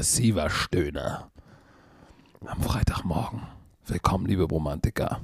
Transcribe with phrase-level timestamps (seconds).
[0.00, 1.30] aggressiver Stöhner.
[2.46, 3.42] Am Freitagmorgen.
[3.86, 5.20] Willkommen, liebe Romantiker.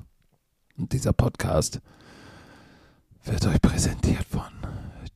[0.77, 1.81] Und dieser Podcast
[3.25, 4.43] wird euch präsentiert von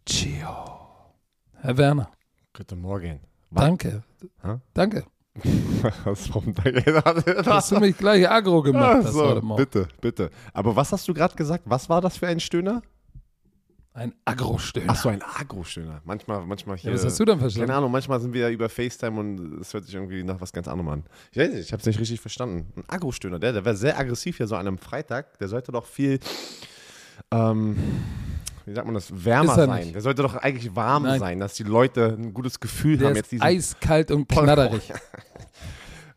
[0.06, 1.12] Gio.
[1.60, 2.08] Herr Werner.
[2.56, 3.20] Guten Morgen.
[3.50, 4.02] Danke.
[4.42, 4.60] Hä?
[4.72, 5.04] Danke.
[6.04, 6.30] Was?
[7.46, 9.62] Hast du mich gleich aggro gemacht Ach hast so, heute Morgen.
[9.62, 10.30] bitte, bitte.
[10.54, 11.64] Aber was hast du gerade gesagt?
[11.66, 12.80] Was war das für ein Stöhner?
[14.00, 14.86] Ein Agro-Stöhner.
[14.88, 16.00] Ach so, ein Agro-Stöhner.
[16.06, 16.90] Manchmal, manchmal hier.
[16.90, 17.66] Ja, was hast du denn verstanden?
[17.66, 20.54] Keine Ahnung, manchmal sind wir ja über FaceTime und es hört sich irgendwie nach was
[20.54, 21.04] ganz anderem an.
[21.32, 22.72] Ich weiß nicht, ich habe es nicht richtig verstanden.
[22.76, 25.38] Ein Agro-Stöhner, der, der wäre sehr aggressiv hier so an einem Freitag.
[25.38, 26.18] Der sollte doch viel,
[27.30, 27.76] ähm,
[28.64, 29.80] wie sagt man das, wärmer er sein.
[29.82, 29.94] nicht.
[29.94, 31.20] Der sollte doch eigentlich warm Nein.
[31.20, 33.12] sein, dass die Leute ein gutes Gefühl Der haben.
[33.16, 34.94] ist Jetzt diesen eiskalt und knatterig.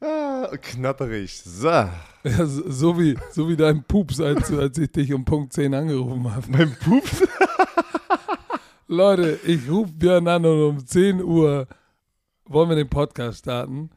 [0.03, 1.41] Ah, knatterig.
[1.45, 1.69] So.
[1.69, 5.73] Ja, so, so, wie, so wie dein Pups, als, als ich dich um Punkt 10
[5.73, 6.45] angerufen habe.
[6.49, 7.23] Mein Pups.
[8.87, 11.67] Leute, ich rufe Björn an und um 10 Uhr
[12.45, 13.91] wollen wir den Podcast starten.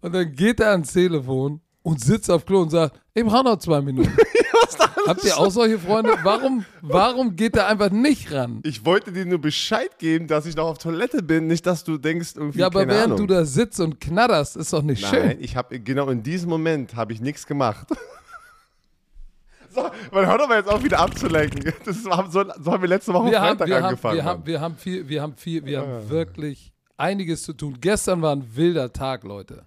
[0.00, 3.58] Und dann geht er ans Telefon und sitzt auf Klo und sagt, ich brauche noch
[3.58, 4.12] zwei Minuten.
[5.06, 6.18] Habt ihr auch solche Freunde?
[6.24, 8.58] Warum, warum geht er einfach nicht ran?
[8.64, 11.96] Ich wollte dir nur Bescheid geben, dass ich noch auf Toilette bin, nicht, dass du
[11.96, 13.18] denkst, irgendwie, Ja, aber während Ahnung.
[13.18, 15.36] du da sitzt und knatterst, ist doch nicht Nein, schön.
[15.40, 17.86] ich habe genau in diesem Moment habe ich nichts gemacht.
[19.70, 21.72] so, man hört aber jetzt auch wieder abzulenken.
[21.84, 24.16] Das war, so, so haben wir letzte Woche Wir haben, Freitag wir, haben, angefangen.
[24.16, 27.78] wir, haben, wir haben viel, wir haben viel, wir haben wirklich einiges zu tun.
[27.80, 29.62] Gestern war ein wilder Tag, Leute.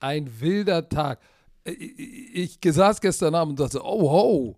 [0.00, 1.20] Ein wilder Tag.
[1.64, 4.56] Ich, ich, ich saß gestern Abend und dachte, oh, ho,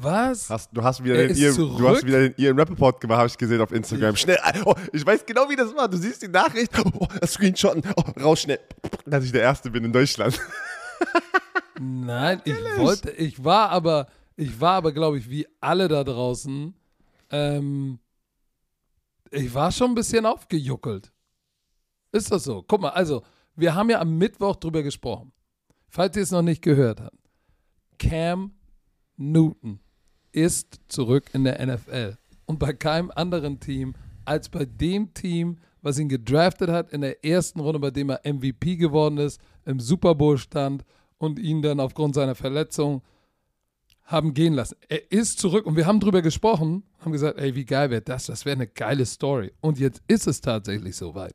[0.00, 0.50] was?
[0.50, 3.28] Hast, du, hast wieder Er den Ian, du hast wieder den Ian Rappaport gemacht, habe
[3.28, 4.14] ich gesehen auf Instagram.
[4.16, 5.88] Schnell, oh, ich weiß genau, wie das war.
[5.88, 8.60] Du siehst die Nachricht, oh, Screenshotten, oh, raus schnell,
[9.06, 10.38] dass ich der Erste bin in Deutschland.
[11.80, 16.74] Nein, ich wollte, ich war aber, ich war aber, glaube ich, wie alle da draußen,
[17.30, 17.98] ähm,
[19.30, 21.10] ich war schon ein bisschen aufgejuckelt.
[22.12, 22.62] Ist das so?
[22.66, 23.22] Guck mal, also,
[23.56, 25.32] wir haben ja am Mittwoch drüber gesprochen.
[25.88, 27.16] Falls ihr es noch nicht gehört habt.
[27.98, 28.52] Cam
[29.16, 29.80] Newton
[30.32, 32.16] ist zurück in der NFL.
[32.44, 37.24] Und bei keinem anderen Team als bei dem Team, was ihn gedraftet hat in der
[37.24, 40.84] ersten Runde, bei dem er MVP geworden ist, im Super Bowl stand
[41.18, 43.02] und ihn dann aufgrund seiner Verletzung
[44.04, 44.76] haben gehen lassen.
[44.88, 48.26] Er ist zurück und wir haben drüber gesprochen, haben gesagt, ey, wie geil wäre das?
[48.26, 49.52] Das wäre eine geile Story.
[49.60, 51.34] Und jetzt ist es tatsächlich soweit.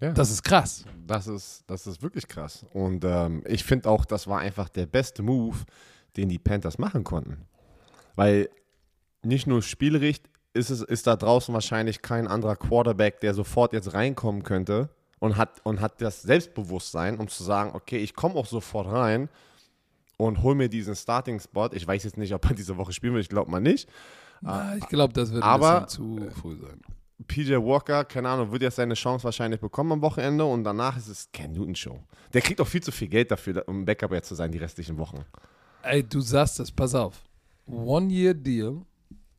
[0.00, 0.12] Ja.
[0.12, 0.84] Das ist krass.
[1.06, 2.66] Das ist, das ist wirklich krass.
[2.72, 5.56] Und ähm, ich finde auch, das war einfach der beste Move,
[6.16, 7.46] den die Panthers machen konnten.
[8.14, 8.48] Weil
[9.22, 10.18] nicht nur spielerisch
[10.52, 15.36] ist, es, ist da draußen wahrscheinlich kein anderer Quarterback, der sofort jetzt reinkommen könnte und
[15.36, 19.28] hat, und hat das Selbstbewusstsein, um zu sagen, okay, ich komme auch sofort rein
[20.18, 21.70] und hol mir diesen Starting-Spot.
[21.72, 23.88] Ich weiß jetzt nicht, ob er diese Woche spielen will, ich glaube mal nicht.
[24.40, 26.80] Na, ich glaube, das wird ein aber- bisschen zu früh sein.
[27.26, 31.08] PJ Walker, keine Ahnung, wird jetzt seine Chance wahrscheinlich bekommen am Wochenende und danach ist
[31.08, 31.98] es Ken Newton Show.
[32.34, 34.98] Der kriegt auch viel zu viel Geld dafür, um Backup jetzt zu sein die restlichen
[34.98, 35.24] Wochen.
[35.82, 37.22] Ey, du sagst es, pass auf.
[37.66, 38.82] One-Year-Deal,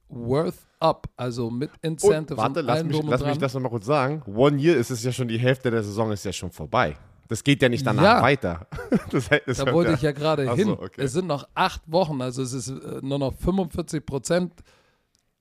[0.09, 3.85] worth up, also mit Incentives Und, warte, und lass, mich, lass mich das nochmal kurz
[3.85, 4.23] sagen.
[4.25, 6.95] One Year ist es ja schon, die Hälfte der Saison ist ja schon vorbei.
[7.27, 8.21] Das geht ja nicht danach Ja.
[8.21, 8.67] weiter.
[9.11, 10.65] Das, das Da wollte ich ja gerade hin.
[10.67, 11.01] so, okay.
[11.03, 14.53] Es sind noch acht Wochen, also es ist äh, nur noch 45 Prozent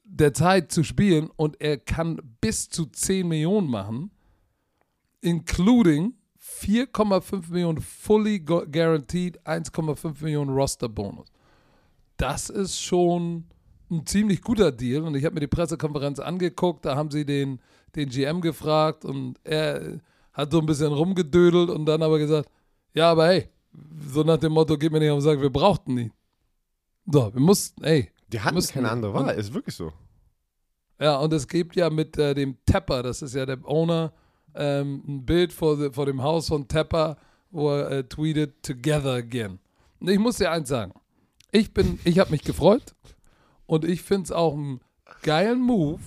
[0.08, 4.10] der Zeit zu spielen und er kann bis zu 10 Millionen machen,
[5.20, 11.26] including 4,5 Millionen fully gu- guaranteed, 1,5 Millionen Roster-Bonus.
[12.16, 13.44] Das ist schon
[13.90, 17.60] ein ziemlich guter Deal und ich habe mir die Pressekonferenz angeguckt, da haben sie den,
[17.94, 20.00] den GM gefragt und er
[20.32, 22.48] hat so ein bisschen rumgedödelt und dann aber gesagt,
[22.94, 23.48] ja, aber hey,
[24.08, 26.12] so nach dem Motto, geht mir nicht auf den Sack, wir brauchten ihn.
[27.06, 28.10] So, wir mussten, ey.
[28.32, 29.92] Die hatten Müssen keine andere Wahl, ist wirklich so.
[30.98, 34.12] Ja, und es gibt ja mit äh, dem Tepper, das ist ja der Owner,
[34.54, 37.18] ähm, ein Bild vor, the- vor dem Haus von Tepper,
[37.50, 39.58] wo er äh, tweetet, Together Again.
[40.00, 40.92] Und ich muss dir eins sagen,
[41.52, 42.94] ich bin, ich habe mich gefreut
[43.66, 44.80] und ich finde es auch einen
[45.22, 46.00] geilen Move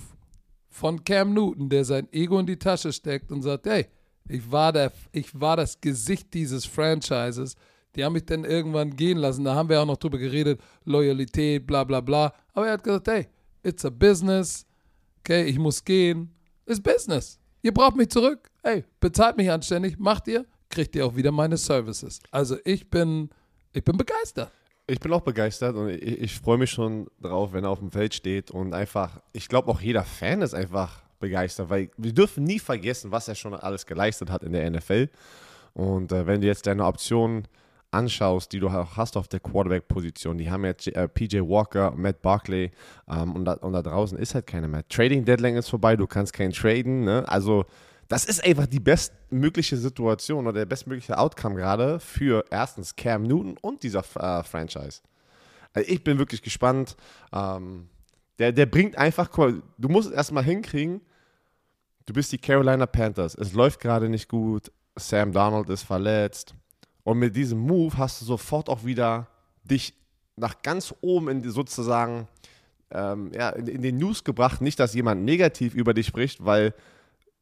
[0.68, 3.88] von Cam Newton, der sein Ego in die Tasche steckt und sagt, hey,
[4.28, 7.56] ich war, der, ich war das Gesicht dieses Franchises.
[7.96, 9.44] Die haben mich dann irgendwann gehen lassen.
[9.44, 12.34] Da haben wir auch noch drüber geredet, Loyalität, bla bla bla.
[12.54, 13.28] Aber er hat gesagt, hey,
[13.64, 14.66] it's a business.
[15.20, 16.34] Okay, ich muss gehen.
[16.66, 17.40] Ist Business.
[17.62, 18.50] Ihr braucht mich zurück.
[18.64, 22.20] Hey, bezahlt mich anständig, macht ihr, kriegt ihr auch wieder meine Services.
[22.32, 23.30] Also ich bin,
[23.74, 24.52] ich bin begeistert.
[24.88, 27.92] Ich bin auch begeistert und ich, ich freue mich schon drauf, wenn er auf dem
[27.92, 32.44] Feld steht und einfach, ich glaube auch jeder Fan ist einfach begeistert, weil wir dürfen
[32.44, 35.10] nie vergessen, was er schon alles geleistet hat in der NFL.
[35.74, 37.48] Und äh, wenn du jetzt deine Optionen
[37.92, 42.22] anschaust, die du auch hast auf der Quarterback-Position, die haben jetzt äh, PJ Walker, Matt
[42.22, 42.72] Barkley
[43.10, 44.88] ähm, und, da, und da draußen ist halt keiner mehr.
[44.88, 47.04] Trading Deadline ist vorbei, du kannst keinen traden.
[47.04, 47.24] Ne?
[47.28, 47.66] Also
[48.08, 53.58] das ist einfach die bestmögliche Situation oder der bestmögliche Outcome gerade für erstens Cam Newton
[53.62, 55.02] und dieser äh, Franchise.
[55.74, 56.96] Also ich bin wirklich gespannt.
[57.34, 57.90] Ähm,
[58.38, 61.02] der, der bringt einfach, du musst es erstmal hinkriegen,
[62.06, 66.56] du bist die Carolina Panthers, es läuft gerade nicht gut, Sam Donald ist verletzt
[67.04, 69.28] und mit diesem Move hast du sofort auch wieder
[69.64, 69.94] dich
[70.36, 72.28] nach ganz oben in sozusagen
[72.92, 74.62] ähm, ja, in, in den News gebracht.
[74.62, 76.74] Nicht, dass jemand negativ über dich spricht, weil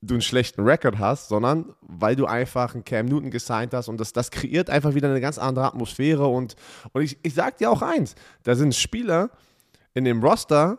[0.01, 3.99] du einen schlechten Rekord hast, sondern weil du einfach einen Cam Newton gesigned hast und
[3.99, 6.55] das, das kreiert einfach wieder eine ganz andere Atmosphäre und,
[6.93, 8.13] und ich, ich sag dir auch eins,
[8.43, 9.31] da sind Spieler
[9.95, 10.77] in dem Roster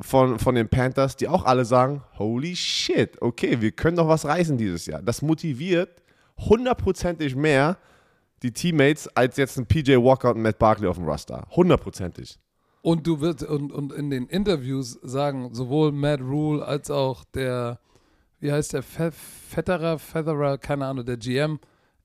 [0.00, 4.24] von, von den Panthers, die auch alle sagen, holy shit, okay, wir können doch was
[4.24, 5.00] reißen dieses Jahr.
[5.00, 6.02] Das motiviert
[6.36, 7.78] hundertprozentig mehr
[8.42, 11.46] die Teammates als jetzt ein PJ Walker und Matt Barkley auf dem Roster.
[11.50, 12.38] Hundertprozentig.
[12.82, 17.80] Und du wirst und, und in den Interviews sagen sowohl Matt Rule als auch der
[18.40, 21.58] wie heißt der, Fetterer, Featherer, keine Ahnung, der GM,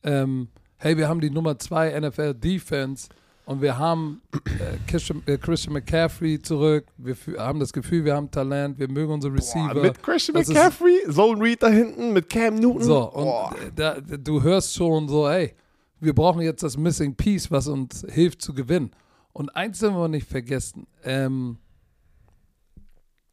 [0.04, 0.48] ähm,
[0.78, 3.10] hey, wir haben die Nummer 2 NFL Defense
[3.46, 6.86] und wir haben äh, Christian, äh, Christian, McCaffrey zurück.
[6.98, 9.74] Wir haben das Gefühl, wir haben Talent, wir mögen unsere Receiver.
[9.74, 12.84] Boah, mit Christian das McCaffrey, Zone Read da hinten, mit Cam Newton.
[12.84, 15.54] So, und da, du hörst schon so, hey,
[16.02, 18.92] wir brauchen jetzt das Missing Piece, was uns hilft zu gewinnen.
[19.34, 21.58] Und eins dürfen wir nicht vergessen, ähm,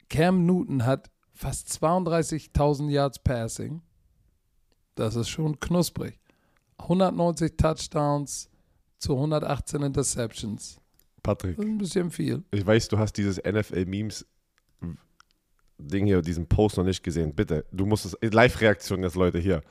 [0.09, 3.81] Cam Newton hat fast 32.000 Yards Passing.
[4.95, 6.19] Das ist schon knusprig.
[6.77, 8.49] 190 Touchdowns
[8.97, 10.79] zu 118 Interceptions.
[11.21, 11.57] Patrick.
[11.57, 12.43] Das ist ein bisschen viel.
[12.51, 14.25] Ich weiß, du hast dieses NFL-Memes
[15.79, 17.33] Ding hier, diesen Post noch nicht gesehen.
[17.33, 19.63] Bitte, du musst es, Live-Reaktion jetzt, Leute, hier.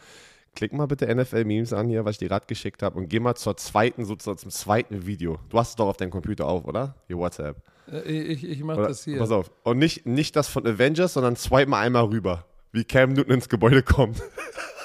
[0.55, 3.35] Klick mal bitte NFL-Memes an hier, was ich dir gerade geschickt habe und geh mal
[3.35, 5.39] zur zweiten, sozusagen zum zweiten Video.
[5.51, 6.97] Du hast es doch auf deinem Computer auf, oder?
[7.09, 7.57] Your WhatsApp.
[7.91, 9.19] Äh, ich, ich mach Oder, das hier.
[9.19, 9.51] Pass auf.
[9.63, 13.49] Und nicht, nicht das von Avengers, sondern swipe mal einmal rüber, wie Cam Newton ins
[13.49, 14.23] Gebäude kommt.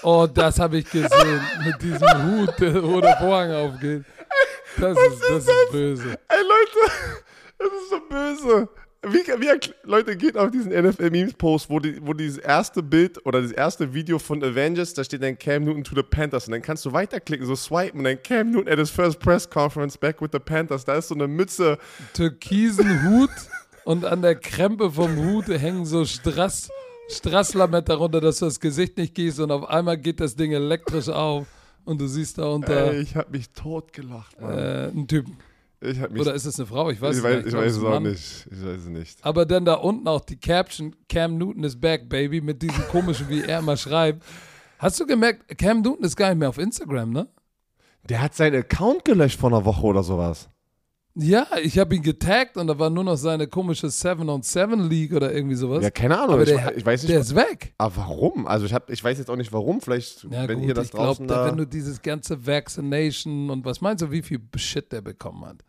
[0.06, 1.42] Oh, das habe ich gesehen.
[1.64, 4.04] mit diesem Hut, wo der Vorhang aufgeht.
[4.78, 5.72] Das, ist, das ist, das?
[5.72, 6.20] böse.
[6.28, 6.94] Ey, Leute,
[7.58, 8.70] das ist so böse.
[9.06, 13.52] Wie, wie, Leute, geht auf diesen NFL-Memes-Post, wo, die, wo dieses erste Bild oder das
[13.52, 16.86] erste Video von Avengers, da steht dann Cam Newton to the Panthers und dann kannst
[16.86, 20.30] du weiterklicken, so swipen und dann Cam Newton at his first press conference back with
[20.32, 20.86] the Panthers.
[20.86, 21.78] Da ist so eine Mütze.
[22.14, 23.30] Türkisen Hut
[23.84, 26.70] und an der Krempe vom Hut hängen so Strass,
[27.10, 31.10] Strasslametta runter, dass du das Gesicht nicht gehst und auf einmal geht das Ding elektrisch
[31.10, 31.46] auf
[31.84, 32.94] und du siehst da unter.
[32.94, 34.58] Ey, ich hab mich totgelacht, Mann.
[34.58, 35.38] Äh, einen Typen.
[35.84, 36.90] Oder ist es eine Frau?
[36.90, 38.48] Ich weiß, ich weiß, ich weiß es auch nicht.
[38.52, 39.20] Ich weiß es nicht.
[39.22, 43.28] Aber dann da unten auch die Caption: Cam Newton is back, baby, mit diesem komischen,
[43.30, 44.24] wie er immer schreibt.
[44.80, 47.28] Hast du gemerkt, Cam Newton ist gar nicht mehr auf Instagram, ne?
[48.10, 50.50] Der hat seinen Account gelöscht vor einer Woche oder sowas.
[51.16, 54.90] Ja, ich habe ihn getaggt und da war nur noch seine komische 7 on 7
[54.90, 55.84] League oder irgendwie sowas.
[55.84, 56.36] Ja, keine Ahnung.
[56.36, 57.76] Aber der, ich weiß nicht, der ist weg.
[57.78, 58.48] Aber warum?
[58.48, 59.80] Also ich, hab, ich weiß jetzt auch nicht warum.
[59.80, 61.46] Vielleicht, ja, wenn gut, ihr das ich draußen glaub, da...
[61.46, 65.64] Wenn du dieses ganze Vaccination und was meinst du, wie viel Shit der bekommen hat?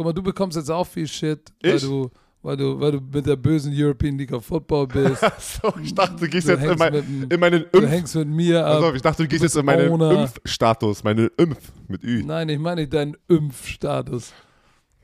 [0.00, 2.10] Guck mal, du bekommst jetzt auch viel Shit, weil du,
[2.40, 5.20] weil du, weil du mit der bösen European League of Football bist.
[5.62, 7.70] so, ich dachte, du gehst du jetzt in, mein, in, meinen Impf.
[7.72, 8.76] Du hängst mit mir ab.
[8.76, 12.22] Also, ich dachte, du gehst jetzt in meinen Impfstatus, meine Impf mit Ü.
[12.24, 14.32] Nein, ich meine nicht deinen Impfstatus.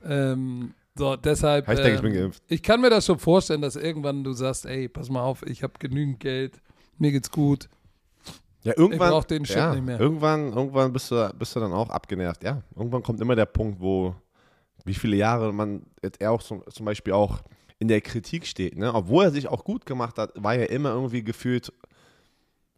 [0.02, 1.68] Ähm, so, deshalb.
[1.68, 2.42] Ich, denke, ich bin ähm, geimpft.
[2.48, 5.62] Ich kann mir das schon vorstellen, dass irgendwann du sagst, ey, pass mal auf, ich
[5.62, 6.58] habe genügend Geld,
[6.96, 7.68] mir geht's gut.
[8.64, 10.00] Ja, irgendwann, ich brauch den Shit ja, nicht mehr.
[10.00, 12.42] Irgendwann, irgendwann bist du, bist du dann auch abgenervt.
[12.42, 14.14] Ja, irgendwann kommt immer der Punkt, wo
[14.84, 17.42] wie viele Jahre man jetzt er auch zum, zum Beispiel auch
[17.78, 18.76] in der Kritik steht.
[18.76, 18.92] Ne?
[18.94, 21.72] Obwohl er sich auch gut gemacht hat, war er immer irgendwie gefühlt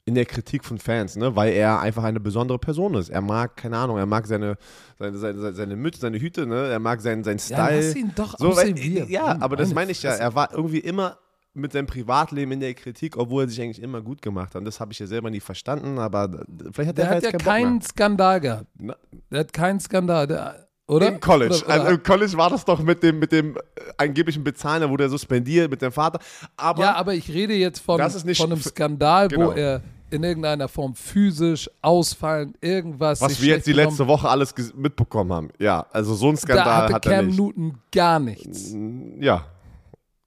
[0.05, 1.37] in der Kritik von Fans, ne?
[1.37, 3.11] weil er einfach eine besondere Person ist.
[3.11, 4.57] Er mag, keine Ahnung, er mag seine,
[4.99, 6.69] seine, seine, seine Mütze, seine Hüte, ne?
[6.69, 7.81] er mag seinen, seinen Style.
[7.81, 10.13] Ja, lass ihn doch so, weil, wie Ja, aber das meine ich ja.
[10.13, 11.19] Er war irgendwie immer
[11.53, 14.61] mit seinem Privatleben in der Kritik, obwohl er sich eigentlich immer gut gemacht hat.
[14.61, 17.33] Und das habe ich ja selber nie verstanden, aber vielleicht hat der er hat ja
[17.33, 18.67] keinen Skandal gehabt.
[18.79, 18.97] Na?
[19.31, 20.27] Der hat keinen Skandal.
[20.27, 21.09] Der, oder?
[21.09, 21.55] Im College.
[21.55, 21.75] Oder, oder?
[21.75, 23.61] Also im College war das doch mit dem, mit dem äh,
[23.99, 26.19] angeblichen Bezahlen, da wurde er suspendiert mit dem Vater.
[26.57, 29.49] Aber ja, aber ich rede jetzt von, von einem Skandal, genau.
[29.49, 33.21] wo er in irgendeiner Form physisch ausfallend irgendwas.
[33.21, 35.51] Was wir jetzt die letzte Woche alles mitbekommen haben.
[35.59, 37.39] Ja, also so ein Skandal da hatte hat Cam er nicht.
[37.39, 38.75] Newton gar nichts.
[39.21, 39.45] Ja,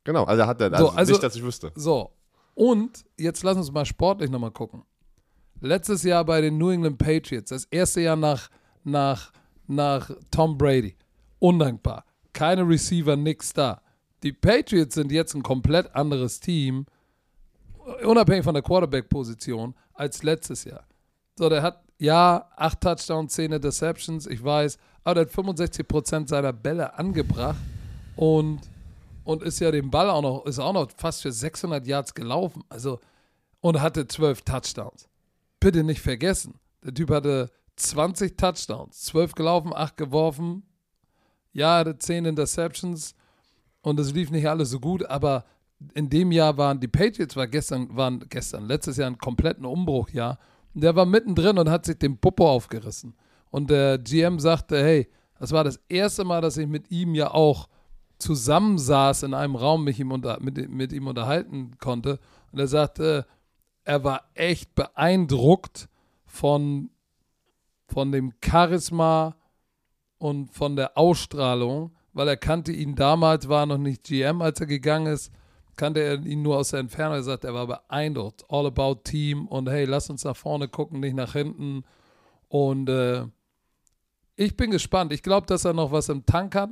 [0.04, 0.26] genau.
[0.26, 1.72] Also hat er also, so, also nicht, dass ich wüsste.
[1.74, 2.12] So,
[2.54, 4.84] und jetzt lass uns mal sportlich nochmal gucken.
[5.60, 8.50] Letztes Jahr bei den New England Patriots, das erste Jahr nach,
[8.84, 9.32] nach
[9.72, 10.96] nach Tom Brady.
[11.40, 12.06] Undankbar.
[12.34, 13.82] Keine Receiver, nix da.
[14.24, 16.86] Die Patriots sind jetzt ein komplett anderes Team,
[18.04, 20.84] unabhängig von der Quarterback-Position, als letztes Jahr.
[21.38, 26.54] So, der hat, ja, 8 Touchdowns, 10 Interceptions, ich weiß, aber der hat 65% seiner
[26.54, 27.58] Bälle angebracht
[28.16, 28.62] und,
[29.24, 32.64] und ist ja den Ball auch noch, ist auch noch fast für 600 Yards gelaufen.
[32.70, 33.00] Also,
[33.62, 35.08] und hatte zwölf Touchdowns.
[35.60, 36.56] Bitte nicht vergessen.
[36.84, 37.52] Der Typ hatte
[37.82, 40.64] 20 Touchdowns, 12 gelaufen, 8 geworfen.
[41.54, 43.16] Ja, er hatte 10 Interceptions
[43.82, 45.46] und es lief nicht alles so gut, aber
[45.94, 50.38] in dem Jahr waren die Patriots war gestern, waren gestern, letztes Jahr ein kompletten Umbruchjahr.
[50.74, 53.16] Der war mittendrin und hat sich den Popo aufgerissen.
[53.50, 55.10] Und der GM sagte, hey,
[55.40, 57.68] das war das erste Mal, dass ich mit ihm ja auch
[58.20, 62.20] zusammensaß in einem Raum, mich ihm unter, mit, mit ihm unterhalten konnte.
[62.52, 63.26] Und er sagte,
[63.84, 65.90] er war echt beeindruckt
[66.26, 66.92] von,
[67.92, 69.36] von dem Charisma
[70.18, 74.68] und von der Ausstrahlung, weil er kannte ihn damals, war noch nicht GM, als er
[74.68, 75.32] gegangen ist,
[75.76, 77.16] kannte er ihn nur aus der Entfernung.
[77.16, 78.46] Er sagt, er war beeindruckt.
[78.50, 81.84] All about Team und hey, lass uns nach vorne gucken, nicht nach hinten.
[82.50, 83.26] Und äh,
[84.36, 85.12] ich bin gespannt.
[85.14, 86.70] Ich glaube, dass er noch was im Tank hat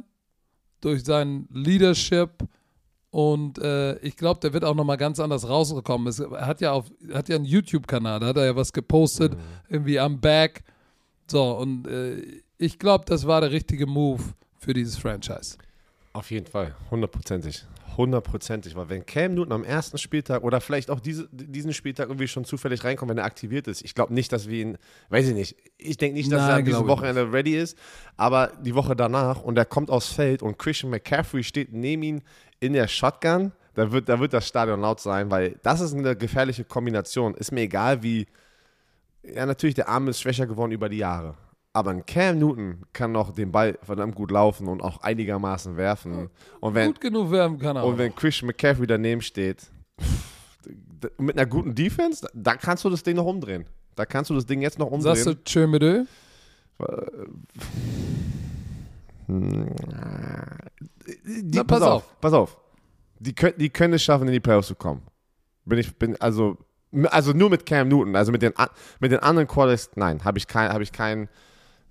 [0.82, 2.48] durch sein Leadership.
[3.12, 6.08] Und äh, ich glaube, der wird auch noch mal ganz anders rausgekommen.
[6.08, 9.34] Es, er hat ja, auf, hat ja einen YouTube-Kanal, da hat er ja was gepostet,
[9.34, 9.40] mhm.
[9.70, 10.64] irgendwie am Back.
[11.30, 12.22] So, und äh,
[12.58, 14.22] ich glaube, das war der richtige Move
[14.58, 15.58] für dieses Franchise.
[16.14, 17.66] Auf jeden Fall, hundertprozentig
[18.00, 22.30] hundertprozentig, weil wenn Cam Newton am ersten Spieltag oder vielleicht auch diese, diesen Spieltag irgendwie
[22.30, 24.78] schon zufällig reinkommt, wenn er aktiviert ist, ich glaube nicht, dass wir ihn,
[25.10, 27.78] weiß ich nicht, ich denke nicht, dass Nein, er diese Wochenende ready ist,
[28.16, 32.22] aber die Woche danach und er kommt aufs Feld und Christian McCaffrey steht neben ihm
[32.62, 36.16] in der Shotgun, da wird, da wird das Stadion laut sein, weil das ist eine
[36.16, 37.34] gefährliche Kombination.
[37.36, 38.28] Ist mir egal, wie,
[39.24, 41.36] ja natürlich, der Arm ist schwächer geworden über die Jahre.
[41.72, 46.30] Aber ein Cam Newton kann noch den Ball verdammt gut laufen und auch einigermaßen werfen.
[46.62, 47.98] Und wenn, gut genug werfen kann er Und auch.
[47.98, 49.70] wenn Christian McCaffrey daneben steht,
[51.18, 53.66] mit einer guten Defense, da kannst du das Ding noch umdrehen.
[53.96, 55.16] Da kannst du das Ding jetzt noch umdrehen.
[55.16, 55.82] Sagst du schön mit?
[55.82, 56.08] Die,
[61.54, 62.58] Na, pass, pass auf, auf, pass auf.
[63.20, 65.02] Die können, die können es schaffen, in die Playoffs zu kommen.
[65.66, 66.58] Bin ich, bin, also,
[67.10, 68.54] also nur mit Cam Newton, also mit den,
[69.00, 71.30] mit den anderen Quarterbacks, nein, habe ich kein, habe ich keinen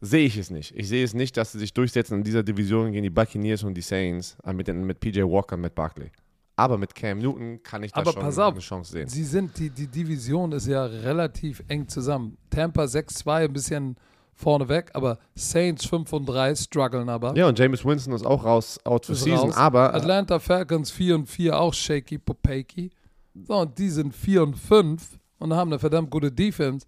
[0.00, 0.75] sehe ich es nicht.
[0.76, 3.75] Ich sehe es nicht, dass sie sich durchsetzen in dieser Division gegen die Buccaneers und
[3.75, 6.11] die Saints äh, mit, den, mit PJ Walker und mit Barkley.
[6.57, 9.09] Aber mit Cam Newton kann ich da Aber schon pass auf, eine Chance sehen.
[9.09, 12.37] Sie sind, die, die Division ist ja relativ eng zusammen.
[12.50, 13.97] Tampa 6-2, ein bisschen
[14.35, 17.37] vorneweg, aber Saints 5 und 3 strugglen aber.
[17.37, 19.57] Ja, und James Winston ist auch raus, out for season, raus.
[19.57, 19.95] aber.
[19.95, 22.90] Atlanta Falcons 4 und 4, auch shaky, popakey.
[23.35, 26.87] So, und die sind 4 und 5 und haben eine verdammt gute Defense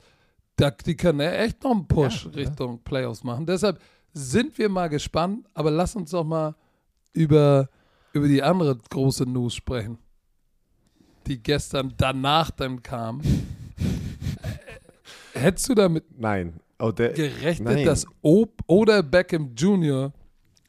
[0.60, 2.80] da, die können ja echt noch einen Push ja, Richtung ja.
[2.84, 3.46] Playoffs machen.
[3.46, 3.80] Deshalb
[4.12, 6.54] sind wir mal gespannt, aber lass uns doch mal
[7.12, 7.68] über,
[8.12, 9.98] über die andere große News sprechen,
[11.26, 13.22] die gestern danach dann kam.
[15.32, 16.60] Hättest du damit Nein.
[16.78, 17.84] Oh, der, gerechnet, nein.
[17.84, 20.12] dass Ob oder Beckham Jr.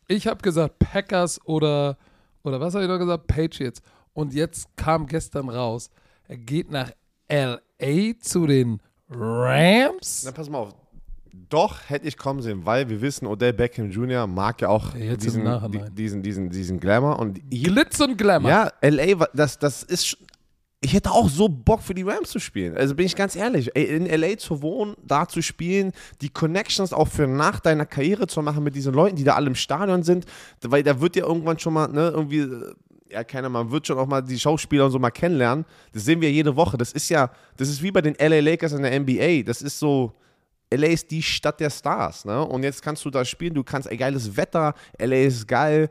[0.10, 1.98] Ich habe gesagt Packers oder
[2.44, 3.82] oder was habe ich noch gesagt Patriots
[4.14, 5.90] und jetzt kam gestern raus,
[6.28, 6.92] er geht nach
[7.30, 10.24] LA zu den Rams?
[10.26, 10.76] Na, pass mal auf.
[11.50, 14.28] Doch hätte ich kommen sehen, weil wir wissen, Odell Beckham Jr.
[14.28, 15.44] mag ja auch Jetzt diesen,
[15.94, 17.20] diesen, diesen, diesen Glamour.
[17.20, 18.50] Und Glitz und Glamour.
[18.50, 20.18] Ja, LA, das, das ist.
[20.84, 22.76] Ich hätte auch so Bock für die Rams zu spielen.
[22.76, 23.76] Also bin ich ganz ehrlich.
[23.76, 25.92] In LA zu wohnen, da zu spielen,
[26.22, 29.48] die Connections auch für nach deiner Karriere zu machen mit diesen Leuten, die da alle
[29.48, 30.26] im Stadion sind,
[30.62, 32.48] weil da wird ja irgendwann schon mal ne, irgendwie
[33.12, 35.66] ja, keiner, man wird schon auch mal die Schauspieler und so mal kennenlernen.
[35.94, 36.78] Das sehen wir jede Woche.
[36.78, 39.44] Das ist ja, das ist wie bei den LA Lakers in der NBA.
[39.44, 40.14] Das ist so,
[40.74, 42.44] LA ist die Stadt der Stars, ne?
[42.44, 45.90] Und jetzt kannst du da spielen, du kannst, ey, geiles Wetter, LA ist geil.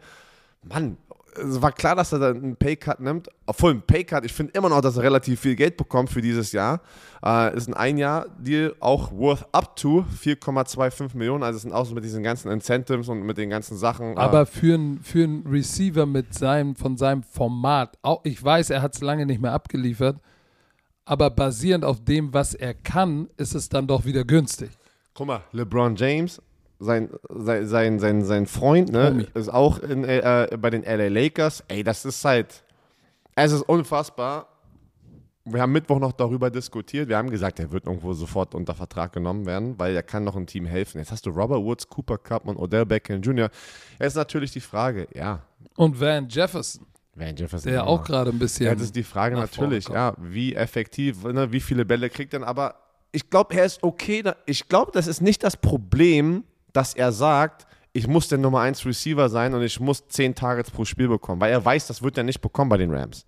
[0.62, 0.96] Mann,
[1.34, 3.28] es war klar, dass er dann einen Paycut nimmt.
[3.46, 6.52] Obwohl, ein Paycut, ich finde immer noch, dass er relativ viel Geld bekommt für dieses
[6.52, 6.80] Jahr.
[7.24, 11.42] Äh, ist ein Ein-Jahr-Deal, auch worth up to 4,25 Millionen.
[11.42, 14.16] Also es sind auch so mit diesen ganzen Incentives und mit den ganzen Sachen.
[14.16, 18.82] Äh Aber für einen für Receiver mit seinem, von seinem Format, auch, ich weiß, er
[18.82, 20.18] hat es lange nicht mehr abgeliefert,
[21.04, 24.70] aber basierend auf dem, was er kann, ist es dann doch wieder günstig.
[25.14, 26.40] Guck mal, LeBron James
[26.80, 31.62] sein, sein, sein, sein, sein Freund, ne, ist auch in, äh, bei den LA Lakers.
[31.68, 32.64] Ey, das ist halt,
[33.36, 34.46] es ist unfassbar.
[35.44, 37.08] Wir haben Mittwoch noch darüber diskutiert.
[37.08, 40.36] Wir haben gesagt, er wird irgendwo sofort unter Vertrag genommen werden, weil er kann noch
[40.36, 40.98] ein Team helfen.
[40.98, 43.50] Jetzt hast du Robert Woods, Cooper Cup und Odell Beckham Jr.
[43.98, 45.42] Jetzt ist natürlich die Frage, ja.
[45.76, 46.86] Und Van Jefferson.
[47.14, 47.70] Van Jefferson.
[47.72, 48.66] Der auch gerade ein bisschen.
[48.66, 52.46] Ja, das ist die Frage natürlich, ja, wie effektiv, ne, wie viele Bälle kriegt er,
[52.46, 52.76] aber
[53.12, 54.22] ich glaube, er ist okay.
[54.46, 58.86] Ich glaube, das ist nicht das Problem, dass er sagt, ich muss der Nummer 1
[58.86, 62.16] Receiver sein und ich muss 10 Targets pro Spiel bekommen, weil er weiß, das wird
[62.16, 63.26] er nicht bekommen bei den Rams.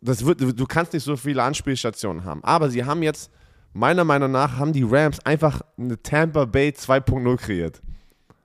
[0.00, 2.42] Das wird, du kannst nicht so viele Anspielstationen haben.
[2.44, 3.30] Aber sie haben jetzt,
[3.72, 7.82] meiner Meinung nach, haben die Rams einfach eine Tampa Bay 2.0 kreiert.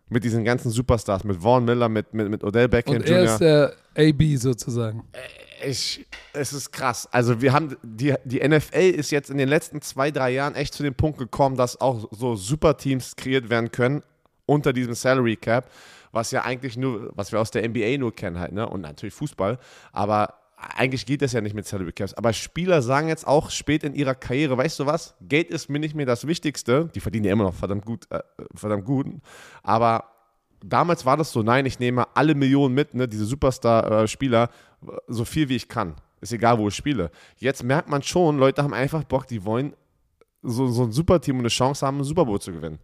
[0.09, 3.33] Mit diesen ganzen Superstars, mit Vaughn Miller, mit, mit, mit Odell Beckham und er Jr.
[3.33, 5.03] ist der AB sozusagen.
[5.63, 7.07] Ich, es ist krass.
[7.11, 10.73] Also wir haben, die, die NFL ist jetzt in den letzten zwei, drei Jahren echt
[10.73, 14.03] zu dem Punkt gekommen, dass auch so Superteams kreiert werden können
[14.45, 15.69] unter diesem Salary Cap,
[16.11, 18.67] was ja eigentlich nur, was wir aus der NBA nur kennen halt, ne?
[18.67, 19.57] Und natürlich Fußball.
[19.91, 22.13] Aber eigentlich geht das ja nicht mit Salary Caps.
[22.13, 25.15] Aber Spieler sagen jetzt auch spät in ihrer Karriere, weißt du was?
[25.21, 26.89] Geld ist mir nicht mehr das Wichtigste.
[26.95, 28.19] Die verdienen ja immer noch verdammt gut, äh,
[28.53, 29.07] verdammt gut.
[29.63, 30.05] Aber
[30.63, 34.49] damals war das so, nein, ich nehme alle Millionen mit, ne, diese Superstar-Spieler,
[35.07, 35.95] so viel wie ich kann.
[36.21, 37.11] Ist egal, wo ich spiele.
[37.37, 39.73] Jetzt merkt man schon, Leute haben einfach Bock, die wollen
[40.41, 42.79] so, so ein Superteam und eine Chance haben, einen Super Bowl zu gewinnen.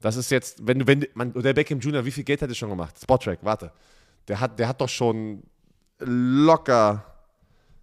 [0.00, 2.54] Das ist jetzt, wenn du, wenn man, der Beckham Jr., wie viel Geld hat er
[2.54, 2.96] schon gemacht?
[3.00, 3.72] Spottrack, warte.
[4.28, 5.42] Der hat, der hat doch schon
[5.98, 7.04] locker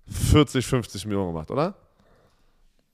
[0.08, 1.76] 40, 50 Millionen gemacht, oder?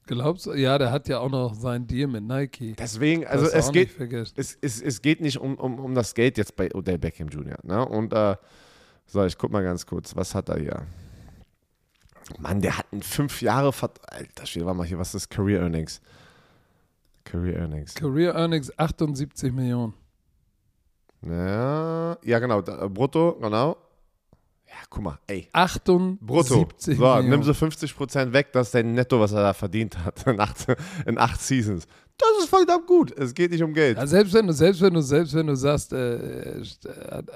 [0.05, 0.53] Glaubst du?
[0.53, 2.75] Ja, der hat ja auch noch sein Deal mit Nike.
[2.77, 3.99] Deswegen, also es geht,
[4.35, 7.57] es, es, es geht nicht um, um, um das Geld jetzt bei Odell Beckham Jr.
[7.63, 7.85] Ne?
[7.85, 8.35] Und äh,
[9.09, 10.85] so, ich guck mal ganz kurz, was hat er hier?
[12.37, 13.73] Mann, der hat einen fünf Jahre
[14.07, 15.99] Alter, steht, warte mal hier, was ist Career Earnings?
[17.23, 17.95] Career Earnings.
[17.95, 19.93] Career Earnings 78 Millionen.
[21.23, 23.77] Ja, ja genau, da, brutto, genau.
[24.67, 25.49] Ja, guck mal, ey.
[25.53, 26.69] 78 Brutto.
[26.77, 27.29] So, Millionen.
[27.29, 30.67] nimm so 50% weg, das ist dein Netto, was er da verdient hat in acht,
[31.07, 31.87] in acht Seasons.
[32.19, 33.17] Das ist verdammt gut.
[33.17, 33.97] Es geht nicht um Geld.
[33.97, 36.61] Ja, selbst wenn du, selbst wenn du, selbst wenn du sagst, äh,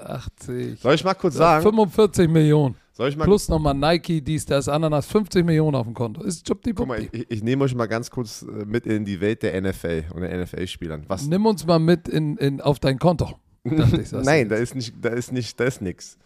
[0.04, 0.80] 80.
[0.80, 1.62] Soll ich mal kurz sagen?
[1.62, 2.76] 45 Millionen.
[2.92, 6.22] Soll ich mal Plus nochmal Nike, dies, das, Ananas, 50 Millionen auf dem Konto.
[6.22, 9.42] Ist Guck mal, ich, ich nehme euch mal ganz kurz äh, mit in die Welt
[9.42, 11.06] der NFL und der NFL-Spielern.
[11.26, 13.40] Nimm uns mal mit in, in, auf dein Konto.
[13.64, 13.72] Ich,
[14.12, 16.18] Nein, da ist nicht, da ist nicht, da ist nichts.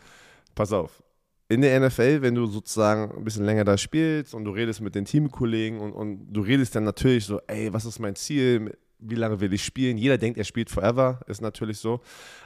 [0.55, 1.03] Pass auf.
[1.51, 4.95] In der NFL, wenn du sozusagen ein bisschen länger da spielst und du redest mit
[4.95, 8.77] den Teamkollegen und, und du redest dann natürlich so, ey, was ist mein Ziel?
[8.99, 9.97] Wie lange will ich spielen?
[9.97, 12.01] Jeder denkt, er spielt forever, ist natürlich so.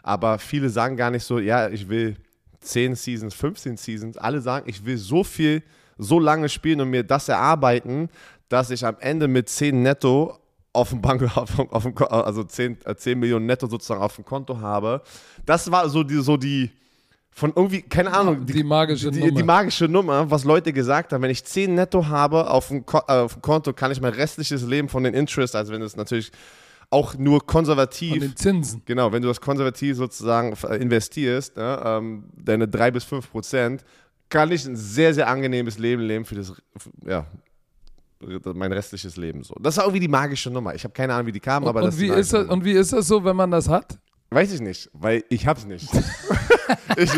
[0.04, 2.16] Aber viele sagen gar nicht so, ja, ich will
[2.60, 4.16] 10 Seasons, 15 Seasons.
[4.16, 5.64] Alle sagen, ich will so viel,
[5.98, 8.08] so lange spielen und mir das erarbeiten,
[8.48, 10.38] dass ich am Ende mit 10 netto
[10.72, 14.60] auf dem Bank, auf, auf also 10, 10 äh, Millionen netto sozusagen auf dem Konto
[14.60, 15.02] habe.
[15.44, 16.70] Das war so die, so die,
[17.34, 19.32] von irgendwie, keine Ahnung, die, die magische die, Nummer.
[19.32, 21.22] Die magische Nummer, was Leute gesagt haben.
[21.22, 24.62] Wenn ich 10 netto habe auf dem, äh, auf dem Konto, kann ich mein restliches
[24.62, 26.30] Leben von den Interest, also wenn es natürlich
[26.90, 28.10] auch nur konservativ.
[28.10, 28.82] Von den Zinsen.
[28.84, 33.82] Genau, wenn du das konservativ sozusagen investierst, ne, ähm, deine 3 bis 5 Prozent,
[34.28, 36.52] kann ich ein sehr, sehr angenehmes Leben leben für das,
[37.06, 37.26] ja,
[38.54, 39.54] mein restliches Leben so.
[39.60, 40.74] Das war irgendwie die magische Nummer.
[40.74, 42.64] Ich habe keine Ahnung, wie die kam, und, aber und das wie ist das, Und
[42.64, 43.98] wie ist das so, wenn man das hat?
[44.32, 45.86] Weiß ich nicht, weil ich hab's nicht.
[46.96, 47.10] ich,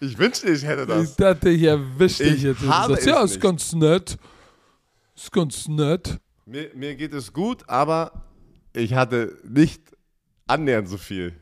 [0.00, 1.10] ich, wünschte, ich hätte das.
[1.10, 2.60] Ich dachte, ich erwischte dich jetzt.
[2.66, 3.40] Habe sagst, ja, ist nicht.
[3.40, 4.18] ganz nett.
[5.16, 6.18] Ist ganz nett.
[6.44, 8.26] Mir, mir geht es gut, aber
[8.74, 9.82] ich hatte nicht
[10.46, 11.32] annähernd so viel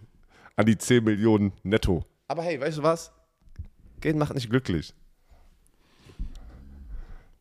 [0.55, 2.05] an die 10 Millionen netto.
[2.29, 3.11] Aber hey, weißt du was?
[4.01, 4.95] Geld macht nicht glücklich.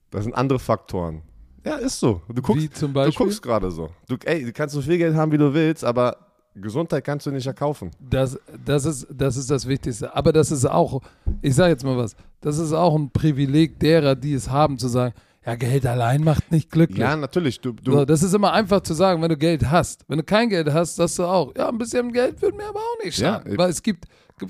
[0.09, 1.21] Das sind andere Faktoren.
[1.63, 2.23] Ja, ist so.
[2.29, 3.13] Du guckst, Wie zum Beispiel?
[3.13, 3.91] Du guckst gerade so.
[4.07, 6.24] Du, ey, du kannst so viel Geld haben, wie du willst, aber
[6.55, 7.91] Gesundheit kannst du nicht erkaufen.
[7.99, 10.15] Das, das, ist, das ist das Wichtigste.
[10.15, 11.01] Aber das ist auch,
[11.41, 14.87] ich sage jetzt mal was, das ist auch ein Privileg derer, die es haben, zu
[14.87, 15.13] sagen,
[15.45, 16.99] ja, Geld allein macht nicht glücklich.
[16.99, 17.61] Ja, natürlich.
[17.61, 20.03] Du, du so, das ist immer einfach zu sagen, wenn du Geld hast.
[20.07, 22.79] Wenn du kein Geld hast, sagst du auch, ja, ein bisschen Geld würde mir aber
[22.79, 23.51] auch nicht schaden.
[23.51, 24.05] Ja, Weil es gibt,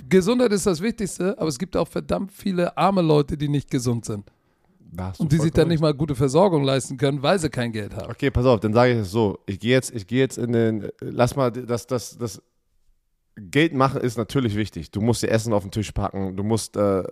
[0.08, 4.06] Gesundheit ist das Wichtigste, aber es gibt auch verdammt viele arme Leute, die nicht gesund
[4.06, 4.32] sind
[5.18, 8.10] und die sich dann nicht mal gute Versorgung leisten können, weil sie kein Geld haben.
[8.10, 9.40] Okay, pass auf, dann sage ich es so.
[9.46, 12.42] Ich gehe jetzt, ich jetzt in den, lass mal, das, das, das
[13.38, 14.92] Geld machen ist natürlich wichtig.
[14.92, 17.04] Du musst dir Essen auf den Tisch packen, du musst äh,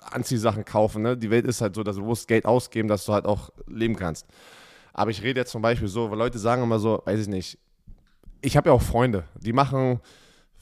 [0.00, 1.02] Anziehsachen kaufen.
[1.02, 1.16] Ne?
[1.16, 3.96] Die Welt ist halt so, dass du musst Geld ausgeben, dass du halt auch leben
[3.96, 4.26] kannst.
[4.92, 7.58] Aber ich rede jetzt zum Beispiel so, weil Leute sagen immer so, weiß ich nicht,
[8.42, 10.00] ich habe ja auch Freunde, die machen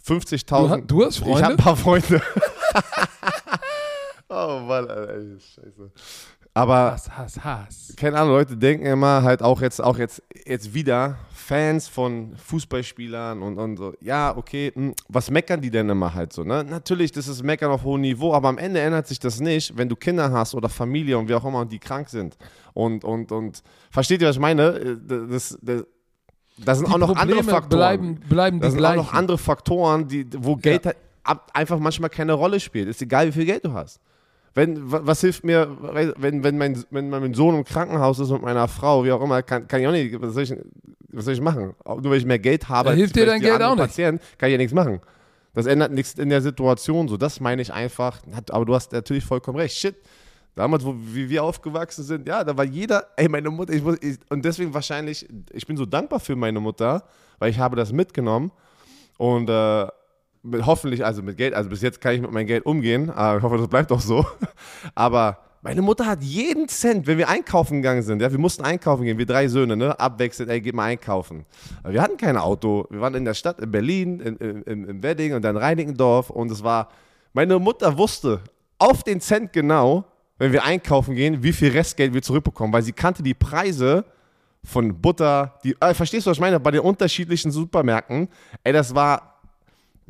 [0.07, 0.83] 50.000.
[0.83, 1.39] Du, du, hast Freunde?
[1.39, 2.23] Ich habe ein paar Freunde.
[4.29, 5.93] oh Mann, Alter, scheiße.
[6.53, 7.95] Aber Hass, Hass, Hass.
[7.97, 13.41] keine Ahnung, Leute denken immer halt auch jetzt, auch jetzt, jetzt wieder Fans von Fußballspielern
[13.41, 16.65] und, und so, ja, okay, mh, hm, was meckern die denn immer halt so, ne?
[16.65, 19.89] Natürlich, das ist Meckern auf hohem Niveau, aber am Ende ändert sich das nicht, wenn
[19.89, 22.37] du Kinder hast oder Familie und wie auch immer und die krank sind.
[22.75, 24.63] Und, und, und, versteht ihr, was ich meine?
[24.63, 24.97] Äh,
[25.29, 25.85] das, das,
[26.59, 27.79] das sind die auch noch Probleme andere Faktoren.
[27.79, 29.01] Bleiben, bleiben das die sind gleichen.
[29.01, 30.93] auch noch andere Faktoren, die, wo Geld ja.
[31.25, 32.89] halt einfach manchmal keine Rolle spielt.
[32.89, 34.01] Ist egal, wie viel Geld du hast.
[34.55, 35.77] Wenn, was hilft mir,
[36.17, 39.43] wenn, wenn, mein, wenn mein Sohn im Krankenhaus ist mit meiner Frau, wie auch immer,
[39.43, 40.55] kann, kann ich auch nicht, was soll ich,
[41.13, 41.75] was soll ich machen?
[41.85, 43.87] Nur weil ich mehr Geld habe, da hilft dir dein Geld auch nicht.
[43.87, 45.01] Patient, kann ich ja nichts machen.
[45.55, 47.09] Das ändert nichts in der Situation.
[47.09, 48.21] So, das meine ich einfach.
[48.51, 49.77] Aber du hast natürlich vollkommen recht.
[49.77, 49.97] Shit.
[50.55, 53.97] Damals, wo, wie wir aufgewachsen sind, ja, da war jeder, ey, meine Mutter, ich muss,
[54.03, 57.05] ich, und deswegen wahrscheinlich, ich bin so dankbar für meine Mutter,
[57.39, 58.51] weil ich habe das mitgenommen
[59.17, 59.87] und äh,
[60.43, 63.39] mit, hoffentlich, also mit Geld, also bis jetzt kann ich mit meinem Geld umgehen, aber
[63.39, 64.25] ich hoffe, das bleibt auch so.
[64.95, 69.05] Aber meine Mutter hat jeden Cent, wenn wir einkaufen gegangen sind, ja, wir mussten einkaufen
[69.05, 71.45] gehen, wir drei Söhne, ne, abwechselnd, ey, geh mal einkaufen.
[71.83, 75.03] Aber wir hatten kein Auto, wir waren in der Stadt, in Berlin, in, in, im
[75.03, 76.89] Wedding und dann Reinickendorf und es war,
[77.35, 78.41] meine Mutter wusste
[78.79, 80.05] auf den Cent genau,
[80.39, 84.07] wenn wir einkaufen gehen, wie viel Restgeld wir zurückbekommen, weil sie kannte die Preise
[84.65, 86.59] von Butter, die, äh, verstehst du, was ich meine?
[86.61, 88.29] Bei den unterschiedlichen Supermärkten,
[88.65, 89.30] ey, das war,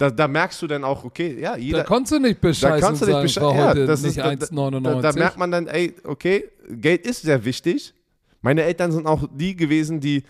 [0.00, 1.78] da, da merkst du dann auch, okay, ja, jeder.
[1.78, 3.78] Da konntest du nicht bescheißen Da kannst du nicht sagen, bescheißen.
[3.80, 4.80] Ja, das ist, da, 1,99.
[4.82, 7.92] da, da merkt man dann, ey, okay, Geld ist sehr wichtig.
[8.40, 10.22] Meine Eltern sind auch die gewesen, die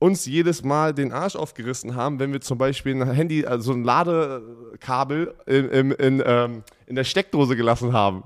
[0.00, 3.84] uns jedes Mal den Arsch aufgerissen haben, wenn wir zum Beispiel ein Handy, also ein
[3.84, 8.24] Ladekabel in, in, in, ähm, in der Steckdose gelassen haben.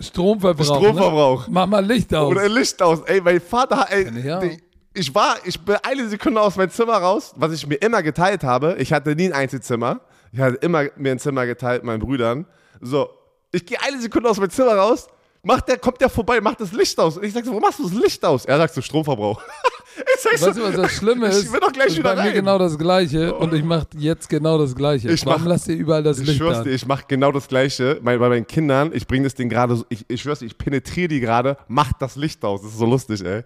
[0.00, 0.64] Stromverbrauch.
[0.64, 1.46] Stromverbrauch.
[1.48, 1.52] Ne?
[1.52, 2.30] Mach mal Licht aus.
[2.30, 3.02] Oder Licht aus.
[3.02, 4.40] Ey, mein Vater, ey, auch.
[4.40, 4.58] die-
[4.96, 8.42] ich war, ich bin eine Sekunde aus meinem Zimmer raus, was ich mir immer geteilt
[8.44, 8.76] habe.
[8.78, 10.00] Ich hatte nie ein Einzelzimmer.
[10.32, 12.46] Ich hatte immer mir ein Zimmer geteilt mit meinen Brüdern.
[12.80, 13.08] So,
[13.52, 15.06] ich gehe eine Sekunde aus meinem Zimmer raus,
[15.42, 17.16] macht der, kommt der vorbei, macht das Licht aus.
[17.16, 18.44] Und ich sag so, warum machst du das Licht aus?
[18.44, 19.40] Er sagt so, Stromverbrauch.
[19.96, 21.44] ich sag so, Weißt du, was das Schlimme ist?
[21.44, 22.34] Ich will doch gleich ist wieder bei mir rein.
[22.34, 25.10] genau das Gleiche und ich mache jetzt genau das Gleiche.
[25.10, 26.64] Ich Warum mach- lasst ihr überall das Ich Licht schwör's an?
[26.64, 27.98] dir, ich mache genau das Gleiche.
[28.02, 30.58] Mein, bei meinen Kindern, ich bringe das Ding gerade, so- ich, ich schwör's dir, ich
[30.58, 32.60] penetriere die gerade, mach das Licht aus.
[32.62, 33.44] Das ist so lustig, ey.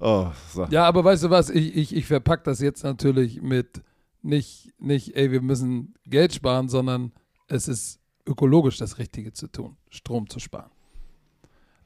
[0.00, 0.64] Oh, so.
[0.70, 1.50] Ja, aber weißt du was?
[1.50, 3.82] Ich, ich, ich verpack das jetzt natürlich mit
[4.22, 7.12] nicht, nicht, ey, wir müssen Geld sparen, sondern
[7.48, 10.70] es ist ökologisch das Richtige zu tun, Strom zu sparen.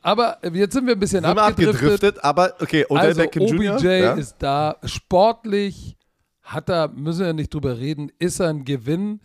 [0.03, 1.77] Aber jetzt sind wir ein bisschen Sind abgedriftet.
[1.77, 3.96] abgedriftet, aber okay, Odell Also Beckham OBJ Jr.
[3.96, 4.12] ja?
[4.14, 4.77] ist da.
[4.85, 5.96] Sportlich
[6.42, 9.20] hat er, müssen wir nicht drüber reden, ist er ein Gewinn.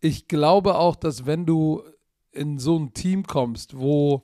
[0.00, 1.82] Ich glaube auch, dass wenn du
[2.32, 4.22] in so ein Team kommst, wo,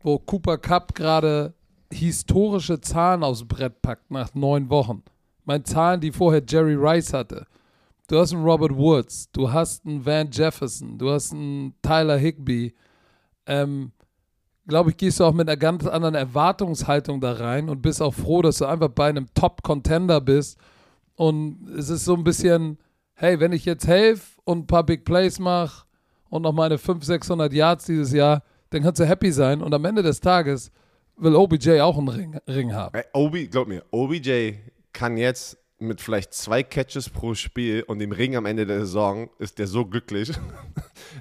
[0.00, 1.54] wo Cooper Cup gerade
[1.94, 5.02] historische Zahlen aufs Brett packt nach neun Wochen.
[5.44, 7.46] Meine Zahlen, die vorher Jerry Rice hatte.
[8.06, 12.74] Du hast einen Robert Woods, du hast einen Van Jefferson, du hast einen Tyler Higby.
[13.46, 13.92] Ähm,
[14.66, 18.14] glaube ich, gehst du auch mit einer ganz anderen Erwartungshaltung da rein und bist auch
[18.14, 20.58] froh, dass du einfach bei einem Top-Contender bist.
[21.16, 22.78] Und es ist so ein bisschen,
[23.14, 25.86] hey, wenn ich jetzt helfe und ein paar Big Plays mache
[26.28, 29.62] und noch meine 500, 600 Yards dieses Jahr, dann kannst du happy sein.
[29.62, 30.72] Und am Ende des Tages
[31.16, 32.94] will OBJ auch einen Ring, Ring haben.
[32.96, 34.54] Ey, Obi, glaub mir, OBJ
[34.92, 39.28] kann jetzt mit vielleicht zwei Catches pro Spiel und dem Ring am Ende der Saison
[39.38, 40.32] ist der so glücklich.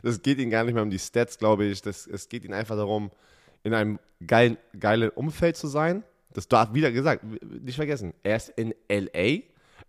[0.01, 1.81] Das geht ihm gar nicht mehr um die Stats, glaube ich.
[1.81, 3.11] Das, es geht ihm einfach darum,
[3.63, 6.03] in einem geilen, geilen Umfeld zu sein.
[6.33, 8.13] Das darf wieder gesagt, nicht vergessen.
[8.23, 9.43] Er ist in LA.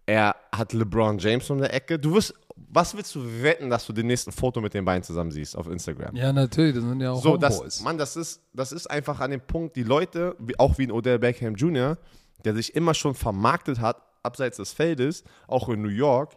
[0.07, 1.99] Er hat LeBron James um der Ecke.
[1.99, 5.31] Du wirst, was willst du wetten, dass du den nächsten Foto mit den beiden zusammen
[5.31, 6.15] siehst auf Instagram?
[6.15, 7.61] Ja, natürlich, das sind ja auch So, Homeboys.
[7.61, 10.85] das, Mann, das ist, das ist einfach an dem Punkt, die Leute, wie, auch wie
[10.87, 11.99] ein Odell Beckham Jr.,
[12.45, 16.37] der sich immer schon vermarktet hat, abseits des Feldes, auch in New York,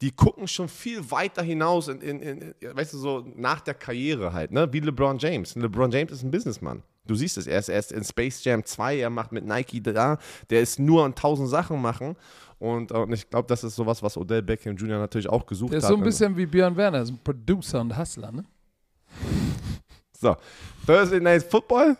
[0.00, 4.32] die gucken schon viel weiter hinaus, in, in, in, weißt du, so nach der Karriere
[4.32, 4.72] halt, ne?
[4.72, 5.54] wie LeBron James.
[5.54, 6.82] LeBron James ist ein Businessman.
[7.06, 9.82] Du siehst es, er ist, er ist in Space Jam 2, er macht mit Nike
[9.82, 10.18] da,
[10.50, 12.16] der ist nur an tausend Sachen machen.
[12.58, 14.98] Und, äh, und ich glaube, das ist sowas, was Odell Beckham Jr.
[14.98, 15.84] natürlich auch gesucht Der hat.
[15.84, 18.44] ist so ein bisschen wie Björn Werner, ist ein Producer und Hustler, ne?
[20.20, 20.36] So,
[20.84, 21.96] Thursday Night Football,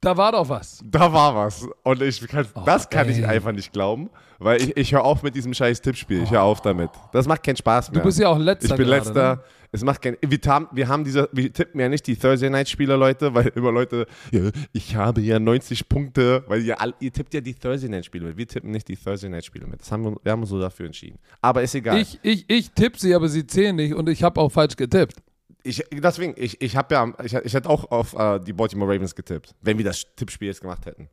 [0.00, 0.82] Da war doch was.
[0.84, 1.66] Da war was.
[1.82, 3.24] Und ich kann, das kann ich ey.
[3.26, 6.22] einfach nicht glauben, weil ich, ich höre auf mit diesem scheiß Tippspiel.
[6.22, 6.90] Ich höre auf damit.
[7.12, 8.00] Das macht keinen Spaß mehr.
[8.00, 9.36] Du bist ja auch letzter ich bin gerade, letzter.
[9.36, 9.42] Ne?
[9.74, 10.16] Es macht keinen.
[10.20, 13.48] Wir, haben- wir haben diese, wir tippen ja nicht die Thursday Night Spieler, Leute, weil
[13.56, 17.54] immer Leute, ja, ich habe ja 90 Punkte, weil ihr, all, ihr tippt ja die
[17.54, 18.36] Thursday Night Spiele mit.
[18.36, 19.80] Wir tippen nicht die Thursday Night Spiele mit.
[19.80, 21.18] Das haben wir, wir haben uns so dafür entschieden.
[21.40, 21.98] Aber ist egal.
[22.00, 25.16] Ich, ich, ich tippe sie, aber sie zählen nicht und ich habe auch falsch getippt.
[25.64, 29.14] Ich, deswegen, ich, ich habe ja, ich, ich hätte auch auf äh, die Baltimore Ravens
[29.14, 31.08] getippt, wenn wir das Tippspiel jetzt gemacht hätten.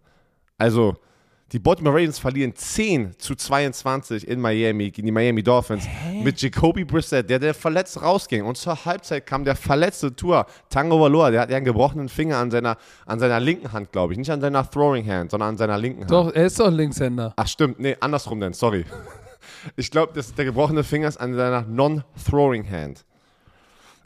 [0.57, 0.97] Also,
[1.51, 5.85] die Baltimore Ravens verlieren 10 zu 22 in Miami gegen die Miami Dolphins
[6.23, 8.45] mit Jacoby Brissett, der, der verletzt rausging.
[8.45, 12.37] Und zur Halbzeit kam der verletzte Tour, Tango Valor, der hat ja einen gebrochenen Finger
[12.37, 14.19] an seiner, an seiner linken Hand, glaube ich.
[14.19, 16.11] Nicht an seiner Throwing Hand, sondern an seiner linken Hand.
[16.11, 17.33] Doch, er ist doch ein Linkshänder.
[17.35, 18.85] Ach stimmt, nee, andersrum denn, sorry.
[19.75, 23.05] Ich glaube, der gebrochene Finger ist an seiner Non-Throwing Hand.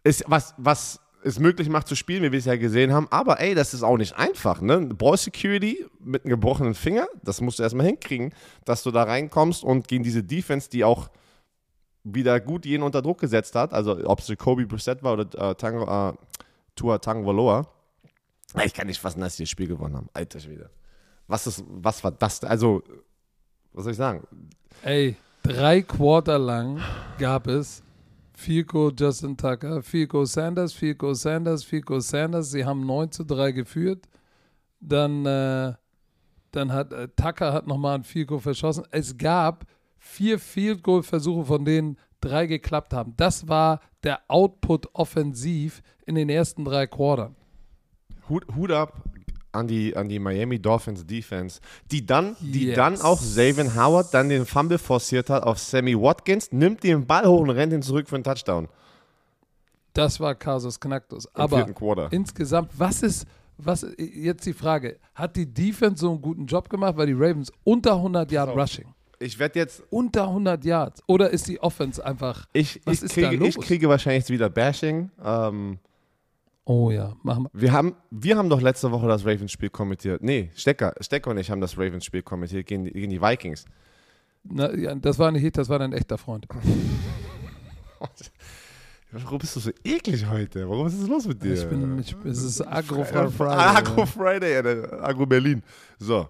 [0.03, 3.39] Ist, was, was es möglich macht zu spielen, wie wir es ja gesehen haben, aber
[3.39, 4.79] ey, das ist auch nicht einfach, ne?
[4.79, 8.31] Ball Security mit einem gebrochenen Finger, das musst du erstmal hinkriegen,
[8.63, 11.09] dass du da reinkommst und gegen diese Defense, die auch
[12.03, 15.55] wieder gut jeden unter Druck gesetzt hat, also ob es Kobe Brissett war oder äh,
[15.55, 16.13] Tango, äh,
[16.75, 17.67] Tua Tagovailoa.
[18.63, 20.09] Ich kann nicht fassen, dass sie das Spiel gewonnen haben.
[20.13, 20.69] Alter Schwede.
[21.27, 22.43] Was, ist, was war das?
[22.43, 22.83] Also,
[23.73, 24.27] was soll ich sagen?
[24.83, 26.79] Ey, drei Quarter lang
[27.17, 27.81] gab es
[28.35, 32.51] Fico, Justin Tucker, Fico Sanders, Fico Sanders, Fico Sanders.
[32.51, 34.07] Sie haben 9 zu 3 geführt.
[34.79, 35.73] Dann, äh,
[36.51, 38.85] dann hat äh, Tucker hat nochmal ein Fico verschossen.
[38.91, 39.65] Es gab
[39.97, 43.13] vier Field Goal Versuche, von denen drei geklappt haben.
[43.17, 47.35] Das war der Output offensiv in den ersten drei Quartern.
[48.29, 49.03] Hut, Hut ab
[49.55, 51.59] an die, an die Miami Dolphins Defense,
[51.91, 52.75] die dann, die Yes.
[52.75, 57.25] dann auch Xavier Howard dann den Fumble forciert hat auf Sammy Watkins, nimmt den Ball
[57.25, 58.67] hoch und rennt ihn zurück für einen Touchdown
[59.93, 61.27] Das war Casus Knacktus.
[61.33, 61.67] Aber
[62.11, 63.25] insgesamt, was ist,
[63.57, 67.51] was, jetzt die Frage, hat die Defense so einen guten Job gemacht, weil die Ravens
[67.63, 68.59] unter 100 Yard So.
[68.59, 68.85] Rushing,
[69.19, 73.17] Ich werde jetzt, unter 100 Yards, oder ist die Offense einfach, ich, Was ich, ist
[73.17, 73.55] da kriege, los?
[73.55, 75.09] ich kriege wahrscheinlich wieder Bashing.
[75.23, 75.79] Ähm,
[76.65, 77.61] oh ja, machen wir.
[77.61, 80.21] wir, haben, wir haben doch letzte Woche das Ravens-Spiel kommentiert.
[80.23, 83.65] Nee, Stecker, Stecker und ich haben das Ravens-Spiel kommentiert gegen, die- gegen die Vikings.
[84.43, 86.45] Na, ja, das war nicht ich, das war dein echter Freund.
[89.11, 90.69] Warum bist du so eklig heute?
[90.69, 91.53] Warum ist es los mit dir?
[91.53, 93.55] Ich bin, ich, es ist Agro Äh, von Friday.
[93.77, 95.03] Agro Friday, Alter.
[95.03, 95.63] Agro Berlin.
[95.99, 96.27] So.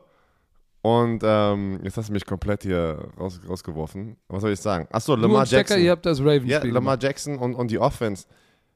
[0.84, 4.17] Und ähm, jetzt hast du mich komplett hier raus, rausgeworfen.
[4.28, 4.88] Was soll ich sagen?
[4.91, 5.82] Achso, Lamar und Stecker, Jackson.
[5.84, 6.63] ihr habt das Ravens-Spiel Ja.
[6.63, 8.28] Lamar Jackson und, und die Offense.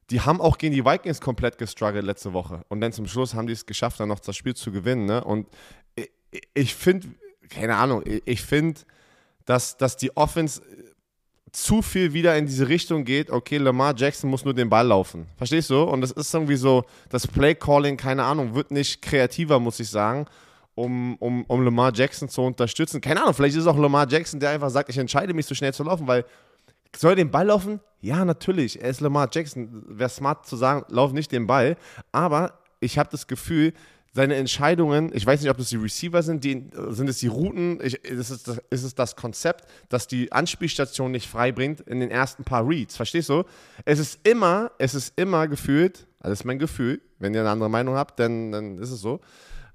[0.10, 2.64] Die haben auch gegen die Vikings komplett gestruggelt letzte Woche.
[2.70, 5.06] Und dann zum Schluss haben die es geschafft, dann noch das Spiel zu gewinnen.
[5.06, 5.24] Ne?
[5.24, 5.48] Und
[5.96, 6.10] ich,
[6.54, 7.08] ich finde,
[7.50, 8.82] keine Ahnung, ich, finde,
[9.46, 10.62] dass, dass die Offense
[11.52, 15.28] zu viel wieder in diese Richtung geht, okay, Lamar Jackson muss nur den Ball laufen.
[15.38, 15.82] Verstehst du?
[15.82, 20.26] Und das ist irgendwie so, das Play-Calling, keine Ahnung, wird nicht kreativer, muss ich sagen,
[20.76, 23.02] um, um, um Lamar Jackson zu unterstützen.
[23.02, 25.56] Keine Ahnung, vielleicht ist es auch Lamar Jackson, der einfach sagt, ich entscheide mich so
[25.56, 26.26] schnell zu laufen, weil
[26.96, 27.80] soll er den Ball laufen?
[28.02, 28.82] Ja, natürlich.
[28.82, 29.84] Er ist Lamar Jackson.
[29.88, 31.76] Wäre smart zu sagen, lauf nicht den Ball.
[32.12, 33.74] Aber ich habe das Gefühl,
[34.14, 37.80] seine Entscheidungen, ich weiß nicht, ob das die Receiver sind, die, sind es die Routen,
[37.84, 42.00] ich, ist, es das, ist es das Konzept, dass die Anspielstation nicht frei bringt in
[42.00, 42.96] den ersten paar Reads.
[42.96, 43.44] Verstehst du?
[43.86, 47.70] Es ist immer, es ist immer gefühlt, das ist mein Gefühl, wenn ihr eine andere
[47.70, 49.20] Meinung habt, dann, dann ist es so.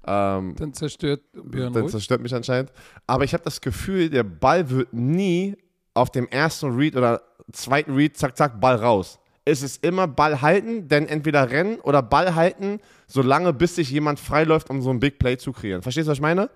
[0.07, 1.91] Ähm, Dann zerstört Björn ruhig.
[1.91, 2.71] zerstört mich anscheinend.
[3.07, 5.57] Aber ich habe das Gefühl, der Ball wird nie
[5.95, 9.17] auf dem ersten Read oder zweiten Read, zack, zack, Ball raus.
[9.45, 14.19] Es ist immer Ball halten, denn entweder rennen oder Ball halten, solange bis sich jemand
[14.19, 15.81] freiläuft, um so ein Big Play zu kreieren.
[15.81, 16.49] Verstehst du, was ich meine?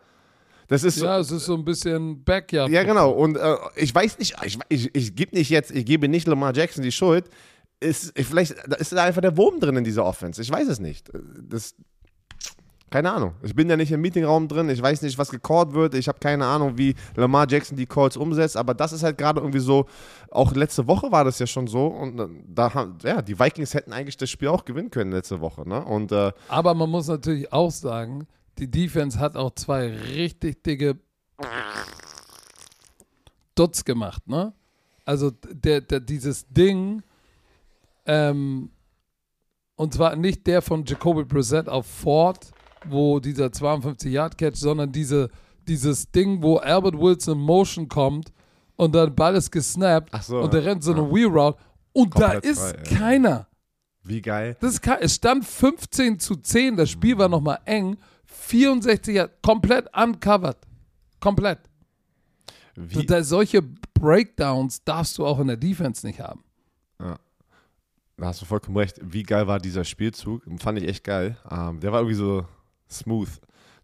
[0.67, 2.69] Das ist so, Ja, es ist so ein bisschen Backyard.
[2.69, 3.12] ja, genau.
[3.12, 6.56] Und äh, ich weiß nicht, ich, ich, ich gebe nicht jetzt, ich gebe nicht Lamar
[6.56, 7.30] Jackson die Schuld.
[7.80, 10.41] Ist, ich, vielleicht ist da einfach der Wurm drin in dieser Offense.
[10.41, 11.10] Ich weiß es nicht.
[11.41, 11.75] Das,
[12.89, 13.34] keine Ahnung.
[13.43, 14.69] Ich bin ja nicht im Meetingraum drin.
[14.69, 15.93] Ich weiß nicht, was gecallt wird.
[15.93, 18.58] Ich habe keine Ahnung, wie Lamar Jackson die Calls umsetzt.
[18.58, 19.86] Aber das ist halt gerade irgendwie so.
[20.32, 21.88] Auch letzte Woche war das ja schon so.
[21.88, 25.41] Und äh, da haben, ja, die Vikings hätten eigentlich das Spiel auch gewinnen können letzte
[25.41, 25.67] Woche.
[25.67, 25.84] Ne?
[25.84, 30.97] Und äh, Aber man muss natürlich auch sagen, die Defense hat auch zwei richtig dicke
[33.56, 34.54] Dutz gemacht, ne?
[35.06, 37.02] Also der, der, dieses Ding,
[38.06, 38.69] ähm,
[39.75, 42.52] und zwar nicht der von Jacoby Brissett auf Ford,
[42.86, 45.30] wo dieser 52-Yard-Catch, sondern diese,
[45.68, 48.32] dieses Ding, wo Albert Wilson in Motion kommt
[48.76, 50.70] und dann Ball ist gesnappt so, und der ja.
[50.70, 51.58] rennt so eine Wheel Route
[51.94, 52.98] und Komplett da ist frei, ja.
[52.98, 53.48] keiner.
[54.04, 54.58] wie geil.
[54.60, 57.98] Das ist es stand 15 zu 10, das Spiel war nochmal eng.
[58.26, 60.58] 64 Yard, komplett uncovered.
[61.20, 61.60] Komplett.
[62.76, 66.44] Wie, Da, solche Breakdowns darfst du auch in der Defense nicht haben.
[68.20, 69.00] Da hast du vollkommen recht.
[69.02, 70.44] Wie geil war dieser Spielzug?
[70.58, 71.38] Fand ich echt geil.
[71.50, 72.46] Ähm, der war irgendwie so
[72.89, 73.30] smooth.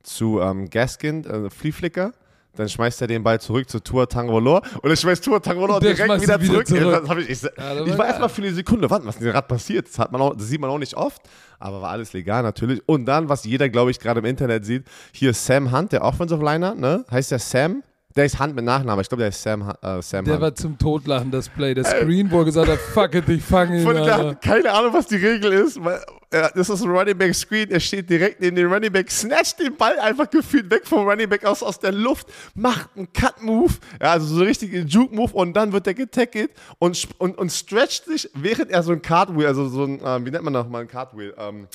[0.03, 2.13] Zu ähm, Gaskin, äh, Flea Flicker.
[2.55, 5.99] Dann schmeißt er den Ball zurück zu Tua Tangolor und er schmeißt Tua Tangolor direkt
[5.99, 6.67] wieder ihn wieder zurück.
[6.67, 7.03] zurück.
[7.07, 9.47] Ja, ich ich, das ich war erstmal für eine Sekunde, warte, was ist denn gerade
[9.47, 9.87] passiert?
[9.87, 11.21] Das, hat man auch, das sieht man auch nicht oft,
[11.59, 12.81] aber war alles legal natürlich.
[12.87, 16.43] Und dann, was jeder, glaube ich, gerade im Internet sieht, hier Sam Hunt, der Offensive
[16.43, 17.03] Liner, ne?
[17.11, 17.83] Heißt der Sam?
[18.15, 20.41] Der ist Hunt mit Nachnamen, ich glaube, der ist Sam, äh, Sam Der Hunt.
[20.41, 21.73] war zum Totlachen, das Play.
[21.73, 23.85] Der Screen, wo er gesagt hat, fuck it, ich fange ihn.
[23.85, 24.35] Alter.
[24.35, 25.83] keine Ahnung, was die Regel ist.
[25.83, 26.01] Weil,
[26.31, 27.69] äh, das ist ein Running Back Screen.
[27.71, 31.27] Er steht direkt neben dem Running Back, snatcht den Ball einfach gefühlt weg vom Running
[31.27, 35.53] Back aus, aus der Luft, macht einen Cut-Move, ja, also so richtig einen Juke-Move und
[35.53, 39.67] dann wird er getackelt und, und, und stretcht sich, während er so ein Cartwheel, also
[39.67, 41.33] so ein, ähm, wie nennt man nochmal ein Cartwheel?
[41.37, 41.67] Ähm,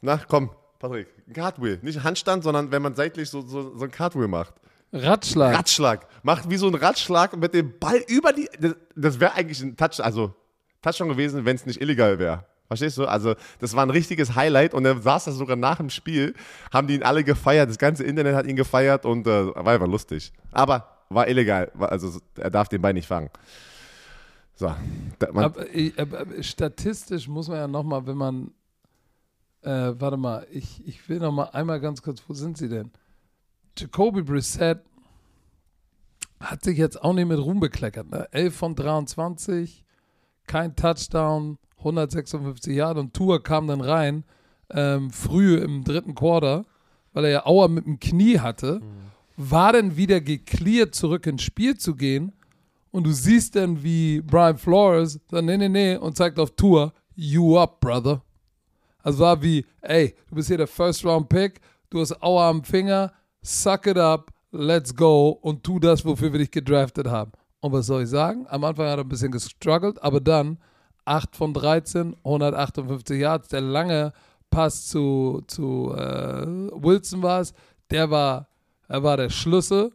[0.00, 1.78] na, komm, Patrick, ein Cartwheel.
[1.82, 4.54] Nicht Handstand, sondern wenn man seitlich so, so, so ein Cartwheel macht.
[4.92, 5.54] Ratschlag.
[5.54, 6.06] Ratschlag.
[6.22, 8.48] Macht wie so ein Ratschlag mit dem Ball über die.
[8.58, 10.34] Das, das wäre eigentlich ein Touch, also
[10.82, 12.44] Touchdown gewesen, wenn es nicht illegal wäre.
[12.68, 13.06] Verstehst du?
[13.06, 16.34] Also, das war ein richtiges Highlight und er saß da sogar nach dem Spiel,
[16.72, 19.86] haben die ihn alle gefeiert, das ganze Internet hat ihn gefeiert und äh, war einfach
[19.86, 20.32] lustig.
[20.52, 23.30] Aber war illegal, also er darf den Ball nicht fangen.
[24.54, 24.66] So.
[25.20, 28.50] Aber, aber, aber statistisch muss man ja nochmal, wenn man.
[29.62, 32.92] Äh, warte mal, ich, ich will nochmal einmal ganz kurz, wo sind sie denn?
[33.78, 34.80] Jacoby Brissett
[36.40, 38.10] hat sich jetzt auch nicht mit Ruhm bekleckert.
[38.10, 38.28] Ne?
[38.32, 39.84] 11 von 23,
[40.46, 44.24] kein Touchdown, 156 Jahre und Tour kam dann rein,
[44.70, 46.64] ähm, früh im dritten Quarter,
[47.12, 48.80] weil er ja Auer mit dem Knie hatte,
[49.36, 52.32] war dann wieder geklärt, zurück ins Spiel zu gehen.
[52.90, 56.92] Und du siehst dann, wie Brian Flores sagt, nee, nee, nee, und zeigt auf Tour,
[57.14, 58.22] you up, brother.
[59.02, 61.60] Also war wie, ey, du bist hier der First-Round-Pick,
[61.90, 63.12] du hast Aua am Finger,
[63.42, 67.32] suck it up, let's go und tu das, wofür wir dich gedraftet haben.
[67.60, 68.46] Und was soll ich sagen?
[68.48, 70.58] Am Anfang hat er ein bisschen gestruggelt, aber dann
[71.04, 74.12] 8 von 13, 158 Yards, der lange
[74.50, 77.52] Pass zu, zu äh, Wilson war es,
[77.90, 78.48] der war,
[78.88, 79.92] er war der Schlüssel.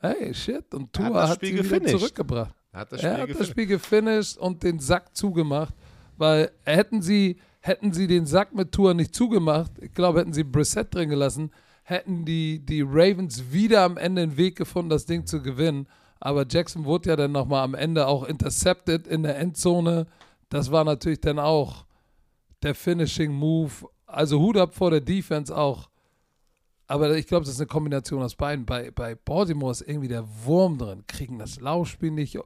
[0.00, 0.72] Hey, shit.
[0.74, 1.98] Und Tua das hat, Spiel sie wieder gefinisht.
[1.98, 2.54] zurückgebracht.
[2.72, 3.50] Er hat das Er Spiel hat das gefinisht.
[3.50, 5.74] Spiel gefinisht und den Sack zugemacht,
[6.16, 10.44] weil hätten sie, hätten sie den Sack mit Tour nicht zugemacht, ich glaube, hätten sie
[10.44, 11.50] Brissett drin gelassen,
[11.88, 15.86] hätten die, die Ravens wieder am Ende einen Weg gefunden, das Ding zu gewinnen.
[16.18, 20.08] Aber Jackson wurde ja dann nochmal am Ende auch intercepted in der Endzone.
[20.48, 21.84] Das war natürlich dann auch
[22.64, 23.88] der Finishing Move.
[24.04, 25.88] Also Hut ab vor der Defense auch.
[26.88, 28.66] Aber ich glaube, das ist eine Kombination aus beiden.
[28.66, 32.36] Bei, bei Baltimore ist irgendwie der Wurm drin, kriegen das Laufspiel nicht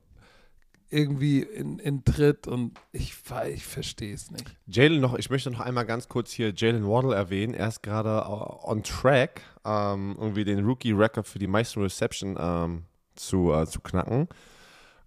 [0.90, 3.14] irgendwie in, in Tritt und ich,
[3.52, 4.44] ich verstehe es nicht.
[4.66, 7.54] Jalen noch, ich möchte noch einmal ganz kurz hier Jalen Waddle erwähnen.
[7.54, 12.84] Er ist gerade äh, on track, ähm, irgendwie den Rookie-Record für die meisten Reception ähm,
[13.14, 14.28] zu, äh, zu knacken.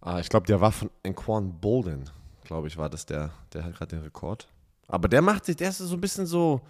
[0.05, 2.09] Äh, ich glaube, der war von Anquan Bolden,
[2.45, 4.47] glaube ich, war das der, der hat gerade den Rekord.
[4.87, 6.61] Aber der macht sich, der ist so ein bisschen so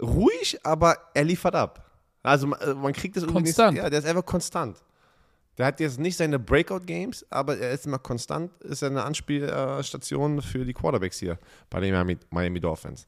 [0.00, 1.90] ruhig, aber er liefert ab.
[2.22, 3.78] Also man, äh, man kriegt das irgendwie Konstant.
[3.78, 4.82] Ja, der ist einfach konstant.
[5.58, 10.64] Der hat jetzt nicht seine Breakout-Games, aber er ist immer konstant, ist eine Anspielstation für
[10.64, 13.06] die Quarterbacks hier bei den Miami, Miami Dolphins.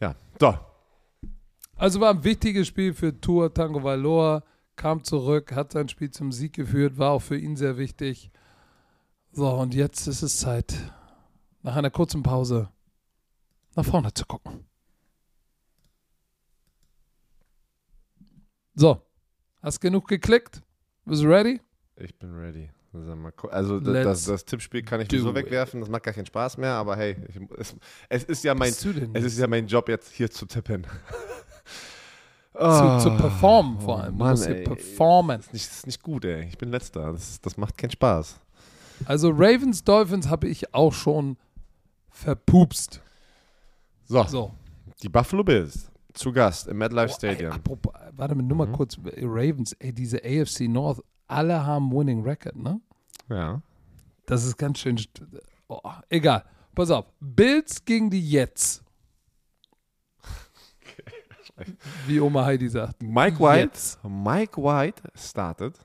[0.00, 0.58] Ja, so.
[1.76, 4.42] Also war ein wichtiges Spiel für Tour Tango Valor,
[4.76, 8.30] kam zurück, hat sein Spiel zum Sieg geführt, war auch für ihn sehr wichtig.
[9.32, 10.74] So, und jetzt ist es Zeit,
[11.62, 12.70] nach einer kurzen Pause
[13.74, 14.64] nach vorne zu gucken.
[18.74, 19.02] So,
[19.62, 20.62] hast genug geklickt?
[21.04, 21.60] Bist du ready?
[21.98, 22.70] Ich bin ready.
[23.50, 26.72] Also das, das, das Tippspiel kann ich so wegwerfen, das macht gar keinen Spaß mehr,
[26.72, 27.76] aber hey, ich, es,
[28.08, 28.84] es ist ja mein es
[29.24, 30.86] ist ja mein Job jetzt hier zu tippen.
[32.54, 34.16] zu, zu performen vor oh allem.
[34.16, 34.64] Mann, musst hier ey.
[34.64, 35.36] performen.
[35.38, 36.46] Das ist, nicht, das ist nicht gut, ey.
[36.46, 37.12] Ich bin letzter.
[37.12, 38.40] Das, das macht keinen Spaß.
[39.04, 41.36] Also Ravens, Dolphins habe ich auch schon
[42.10, 43.02] verpupst.
[44.06, 44.52] So, So.
[45.02, 47.52] die Buffalo Bills zu Gast im MetLife ey, Stadium.
[47.52, 48.72] apropos, warte mal, nur mal Mhm.
[48.72, 48.96] kurz.
[49.20, 52.80] Ravens, ey, diese AFC North, alle haben Winning Record, ne?
[53.28, 53.62] Ja.
[54.26, 55.00] Das ist ganz schön.
[55.68, 56.44] Oh, egal.
[56.74, 57.06] Pass auf.
[57.20, 58.82] Bills gegen die Jets.
[62.06, 63.02] Wie Oma Heidi sagt.
[63.02, 64.04] Mike White, Jetzt.
[64.04, 65.78] Mike White startet.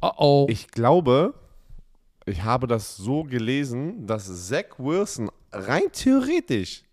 [0.00, 0.46] Oh oh.
[0.50, 1.34] Ich glaube,
[2.26, 6.84] ich habe das so gelesen, dass Zach Wilson rein theoretisch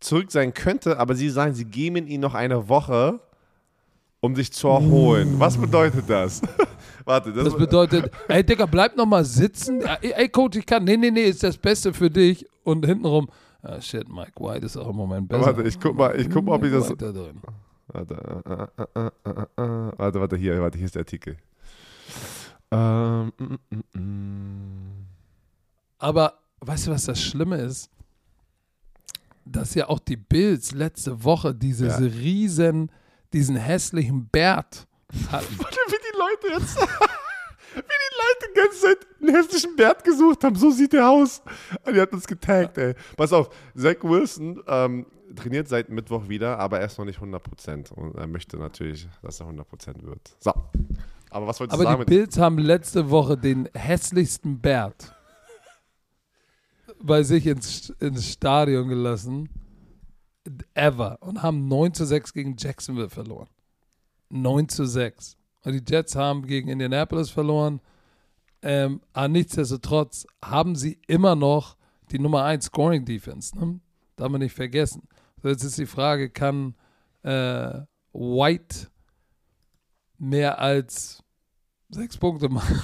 [0.00, 3.20] zurück sein könnte, aber sie sagen, sie geben ihm noch eine Woche,
[4.20, 5.38] um sich zu erholen.
[5.38, 6.42] Was bedeutet das?
[7.04, 9.80] Warte, das, Das bedeutet, ey Digga, bleib noch mal sitzen.
[10.02, 10.84] Ey, ey, Coach, ich kann.
[10.84, 12.44] Nee, nee, nee, ist das Beste für dich.
[12.64, 13.28] Und hintenrum,
[13.62, 15.46] ah, shit, Mike White ist auch im Moment besser.
[15.46, 17.40] Warte, ich guck mal- ich guck mal, ob ich das- Mike White da drin.
[17.90, 21.36] Warte, äh, äh, äh, warte, warte, hier, warte, hier ist der Artikel.
[22.70, 25.06] Ähm, mm, mm, mm.
[25.98, 27.88] Aber weißt du, was das Schlimme ist?
[29.46, 32.04] Dass ja auch die Bills letzte Woche dieses Ja.
[32.06, 32.90] riesen,
[33.32, 34.86] diesen hässlichen Bert
[35.30, 35.58] hatten.
[35.58, 36.80] Warte, wie die Leute jetzt,
[37.74, 40.56] wie die Leute die ganze Zeit einen hässlichen Bert gesucht haben.
[40.56, 41.42] So sieht der aus.
[41.84, 42.94] Und die hat uns getaggt, ey.
[43.16, 47.92] Pass auf, Zach Wilson ähm, trainiert seit Mittwoch wieder, aber er ist noch nicht 100%.
[47.92, 50.36] Und er möchte natürlich, dass er 100% wird.
[50.40, 50.52] So.
[51.30, 55.14] Aber was wolltest du Aber sagen die mit Bills haben letzte Woche den hässlichsten Bert
[57.02, 59.48] bei sich ins, ins Stadion gelassen.
[60.74, 61.18] Ever.
[61.20, 63.48] Und haben 9 zu 6 gegen Jacksonville verloren.
[64.30, 65.36] 9 zu 6.
[65.64, 67.80] Und die Jets haben gegen Indianapolis verloren.
[68.62, 71.76] Ähm, aber nichtsdestotrotz haben sie immer noch
[72.10, 73.56] die Nummer 1 Scoring Defense.
[73.56, 73.80] Ne?
[74.16, 75.06] Darf man nicht vergessen.
[75.42, 76.74] So, jetzt ist die Frage, kann
[77.22, 77.80] äh,
[78.12, 78.88] White
[80.18, 81.22] mehr als
[81.90, 82.80] sechs Punkte machen?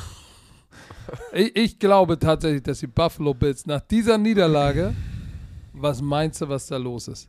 [1.32, 4.94] ich, ich glaube tatsächlich, dass die Buffalo Bills nach dieser Niederlage,
[5.72, 7.28] was meinst du, was da los ist?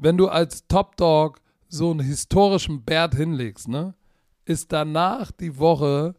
[0.00, 3.94] Wenn du als Top Dog so einen historischen Bert hinlegst, ne,
[4.44, 6.14] ist danach die Woche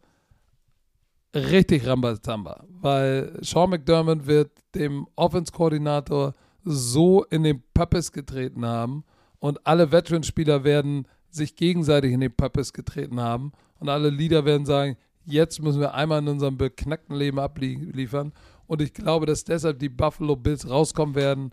[1.34, 9.04] richtig Rambazamba, weil Sean McDermott wird dem Offense-Koordinator so in den Pöppes getreten haben
[9.38, 14.66] und alle Veteran-Spieler werden sich gegenseitig in den Pöppes getreten haben und alle Leader werden
[14.66, 18.32] sagen, jetzt müssen wir einmal in unserem beknackten Leben abliefern.
[18.66, 21.52] Und ich glaube, dass deshalb die Buffalo Bills rauskommen werden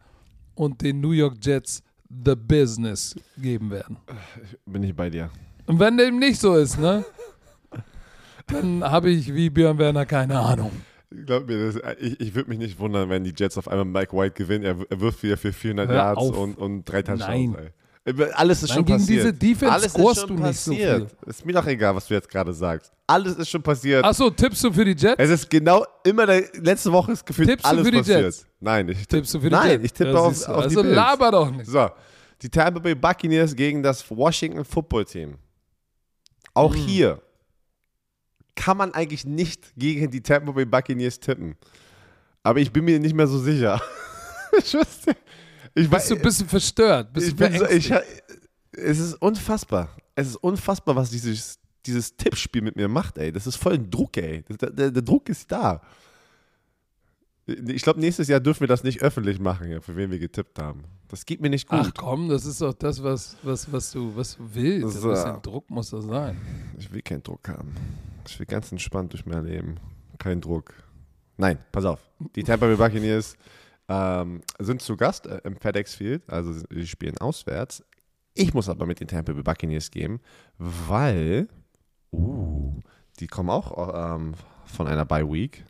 [0.56, 3.98] und den New York Jets the business geben werden.
[4.66, 5.30] Bin ich bei dir.
[5.66, 7.04] Und wenn dem nicht so ist, ne,
[8.48, 10.72] dann habe ich wie Björn Werner keine Ahnung.
[11.10, 14.16] Glaub mir, das, ich, ich würde mich nicht wundern, wenn die Jets auf einmal Mike
[14.16, 14.64] White gewinnen.
[14.66, 16.38] Er, er wirft wieder für 400 Hör Yards auf.
[16.38, 17.28] und, und drei Touchdowns.
[17.28, 17.56] Nein.
[17.58, 17.70] Ey.
[18.34, 19.20] Alles ist Nein, schon gegen passiert.
[19.20, 21.16] diese Defense Alles scorest ist schon du nicht so passiert.
[21.26, 22.92] Ist mir doch egal, was du jetzt gerade sagst.
[23.06, 24.04] Alles ist schon passiert.
[24.06, 25.16] Achso, tippst du für die Jets?
[25.18, 28.22] Es ist genau immer der, letzte Woche ist gefühlt Tippst du alles für die passiert.
[28.22, 28.46] Jets?
[28.62, 29.84] Nein, ich tipp, Tippst du für die Nein, Jets?
[29.86, 30.96] ich tippe Ja, auf, auf Also die Bills.
[30.96, 31.66] laber doch nicht.
[31.70, 31.90] So,
[32.42, 35.38] die Tampa Bay Buccaneers gegen das Washington Football Team.
[36.54, 36.78] Auch Mhm.
[36.80, 37.22] hier
[38.56, 41.56] kann man eigentlich nicht gegen die Tampa Bay Buccaneers tippen.
[42.42, 43.82] Aber ich bin mir nicht mehr so sicher.
[44.58, 44.76] ich
[45.78, 47.14] ich Bist du ein bisschen verstört?
[47.14, 47.92] Bist ich du bin so, ich,
[48.72, 49.96] es ist unfassbar.
[50.16, 53.32] Es ist unfassbar, was dieses, dieses Tippspiel mit mir macht, ey.
[53.32, 54.44] Das ist voll ein Druck, ey.
[54.60, 55.82] Der, der, der Druck ist da.
[57.46, 60.60] Ich glaube, nächstes Jahr dürfen wir das nicht öffentlich machen, ja, für wen wir getippt
[60.60, 60.84] haben.
[61.08, 61.80] Das geht mir nicht gut.
[61.82, 64.98] Ach komm, das ist doch das, was, was, was, du, was du willst.
[65.00, 65.10] So.
[65.10, 66.36] Ein bisschen Druck muss das sein.
[66.78, 67.74] Ich will keinen Druck haben.
[68.28, 69.76] Ich will ganz entspannt durch mein Leben.
[70.18, 70.74] Kein Druck.
[71.38, 72.00] Nein, pass auf.
[72.36, 73.38] Die Tampa Bay Buccaneers
[73.90, 77.84] ähm, sind zu Gast äh, im FedEx Field, also sie spielen auswärts.
[78.34, 80.20] Ich muss aber mit den Tampa Bay Buccaneers gehen,
[80.58, 81.48] weil
[82.12, 82.80] uh,
[83.20, 84.36] die kommen auch ähm,
[84.66, 85.64] von einer Bye Week.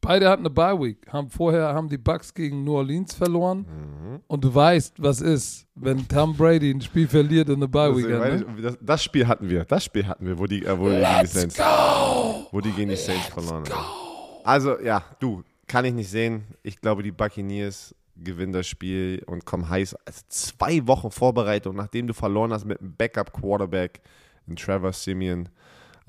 [0.00, 1.06] Beide hatten eine Bye Week.
[1.12, 3.66] Haben vorher haben die Bucks gegen New Orleans verloren.
[3.66, 4.20] Mhm.
[4.28, 8.08] Und du weißt, was ist, wenn Tom Brady ein Spiel verliert in eine Bye Week.
[8.08, 8.62] Weiß Ne?
[8.62, 9.64] das, das Spiel hatten wir.
[9.64, 12.90] Das Spiel hatten wir, wo die, äh, wo die gegen die Saints, wo die gegen
[12.90, 14.09] die Saints verloren haben.
[14.44, 16.44] Also ja, du kann ich nicht sehen.
[16.62, 19.94] Ich glaube, die Buccaneers gewinnen das Spiel und kommen heiß.
[20.04, 24.00] Also zwei Wochen Vorbereitung, nachdem du verloren hast mit einem Backup Quarterback,
[24.46, 25.48] in Trevor Simeon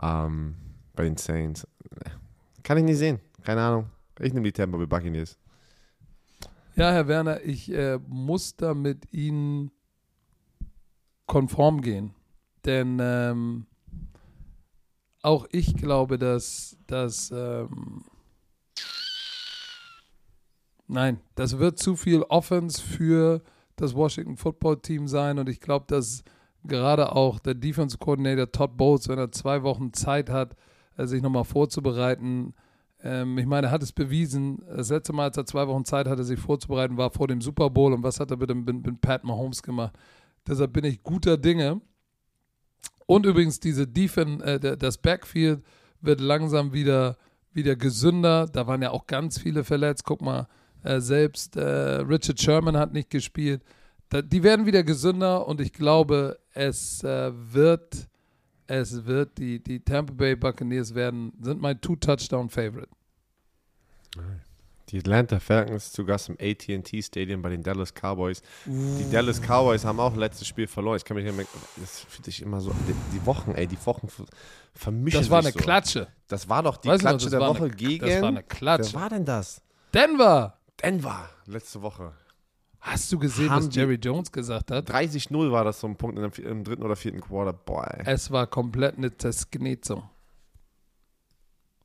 [0.02, 0.56] ähm,
[0.96, 1.68] bei den Saints.
[2.64, 3.20] Kann ich nicht sehen.
[3.44, 3.90] Keine Ahnung.
[4.20, 5.38] Ich nehme die Tampa Bay Buccaneers.
[6.76, 9.72] Ja, Herr Werner, ich äh, muss da mit Ihnen
[11.26, 12.14] konform gehen.
[12.66, 13.66] Denn ähm,
[15.22, 18.04] auch ich glaube, dass, dass ähm,
[20.92, 23.42] nein, das wird zu viel Offense für
[23.76, 26.24] das Washington Football Team sein und ich glaube, dass
[26.64, 30.56] gerade auch der Defense Coordinator Todd Bowles, wenn er zwei Wochen Zeit hat,
[30.98, 32.54] äh, sich nochmal vorzubereiten,
[33.04, 34.64] ähm, ich meine, er hat es bewiesen.
[34.68, 37.70] Das letzte Mal, als er zwei Wochen Zeit hatte, sich vorzubereiten, war vor dem Super
[37.70, 37.94] Bowl.
[37.94, 39.94] Und was hat er mit, dem, mit, mit Pat Mahomes gemacht?
[40.48, 41.82] Deshalb bin ich guter Dinge.
[43.06, 45.64] Und übrigens, diese Defense, äh, das Backfield
[46.02, 47.18] wird langsam wieder,
[47.54, 48.46] wieder gesünder.
[48.46, 50.04] Da waren ja auch ganz viele verletzt.
[50.06, 50.48] Guck mal,
[50.84, 51.62] äh, selbst äh,
[52.02, 53.62] Richard Sherman hat nicht gespielt.
[54.10, 58.08] Da, die werden wieder gesünder und ich glaube, es äh, wird,
[58.68, 62.90] es wird, die, die Tampa Bay Buccaneers werden, sind mein Two-Touchdown-Favorite.
[64.90, 68.42] Die Atlanta Falcons zu Gast im AT&T Stadium bei den Dallas Cowboys.
[68.66, 70.98] Die Dallas Cowboys haben auch letztes Spiel verloren.
[70.98, 71.46] Ich kann mich nicht mehr,
[71.78, 74.26] das fühlt sich immer so, die, die Wochen, ey, die Wochen ver-
[74.74, 75.60] vermischen Das war eine so.
[75.60, 76.08] Klatsche.
[76.28, 78.44] Das war doch die Weißt noch, Klatsche das der Woche eine- gegen, das war eine
[78.44, 78.94] Klatsche.
[78.94, 79.62] wer war denn das?
[79.94, 80.58] Denver!
[80.84, 82.14] Denver, letzte Woche.
[82.80, 84.90] Hast du gesehen, Haben was Jerry Jones gesagt hat?
[84.90, 87.54] 30-0 war das so ein Punkt vi- im dritten oder vierten Quarter.
[87.54, 88.04] Boah, ey.
[88.08, 90.10] Es war komplett eine Zersknetzung.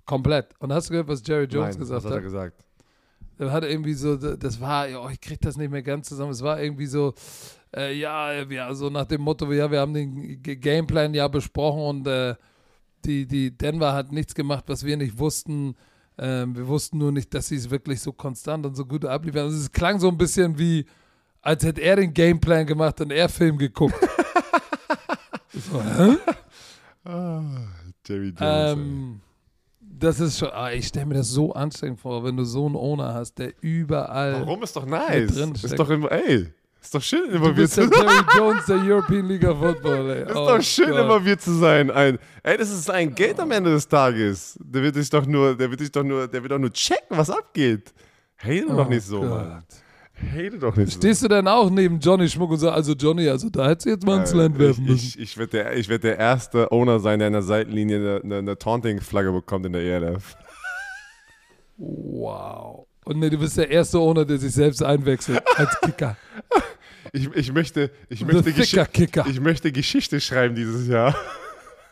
[0.05, 0.55] Komplett.
[0.61, 2.23] Und hast du gehört, was Jerry Jones Nein, gesagt was hat er hat?
[2.23, 2.65] gesagt?
[3.39, 6.31] Er hat irgendwie so, das war, oh, ich krieg das nicht mehr ganz zusammen.
[6.31, 7.13] Es war irgendwie so,
[7.75, 12.07] äh, ja, ja, so nach dem Motto, ja, wir haben den Gameplan ja besprochen und
[12.07, 12.35] äh,
[13.05, 15.75] die, die Denver hat nichts gemacht, was wir nicht wussten.
[16.19, 19.45] Ähm, wir wussten nur nicht, dass sie es wirklich so konstant und so gut abliefern.
[19.45, 20.87] Also es klang so ein bisschen wie,
[21.43, 23.95] als hätte er den Gameplan gemacht und er Film geguckt.
[25.53, 26.17] so, hä?
[28.07, 28.73] Jerry Jones.
[28.73, 29.21] Ähm,
[29.81, 32.77] das ist schon, ah, ich stelle mir das so anstrengend vor, wenn du so einen
[32.77, 34.41] Owner hast, der überall.
[34.41, 35.37] Warum ist doch nice?
[35.37, 36.53] ist doch immer, ey,
[36.87, 37.91] ist doch schön, Du involviert bist zu sein.
[37.93, 40.23] Jerry Jones der European League of Football, ey.
[40.23, 41.01] Ist Oh doch schön, Gott.
[41.01, 41.91] involviert zu sein.
[41.91, 44.59] Ein, ey, das ist sein Geld am Ende des Tages.
[44.63, 47.17] Der wird dich doch nur, der wird dich doch nur, der wird doch nur checken,
[47.17, 47.93] was abgeht.
[48.39, 49.31] Hate doch Oh nicht so, Gott.
[49.31, 49.63] Mann.
[50.35, 50.99] Hate doch nicht so.
[50.99, 53.91] Stehst du denn auch neben Johnny Schmuck und sagst, also Johnny, also da hättest du
[53.91, 55.07] jetzt mal ins Äh, Land werfen ich, müssen.
[55.07, 58.21] ich, ich werde der, ich werd der erste Owner sein, der an der Seitenlinie eine,
[58.25, 60.35] eine, eine Taunting-Flagge bekommt in der ELF.
[61.77, 62.87] Wow.
[63.05, 66.17] Und nee, du bist der erste Owner, der sich selbst einwechselt als Kicker.
[67.13, 68.53] Ich, ich möchte, ich möchte,
[68.87, 69.27] Kicker.
[69.29, 71.15] ich möchte Geschichte schreiben dieses Jahr.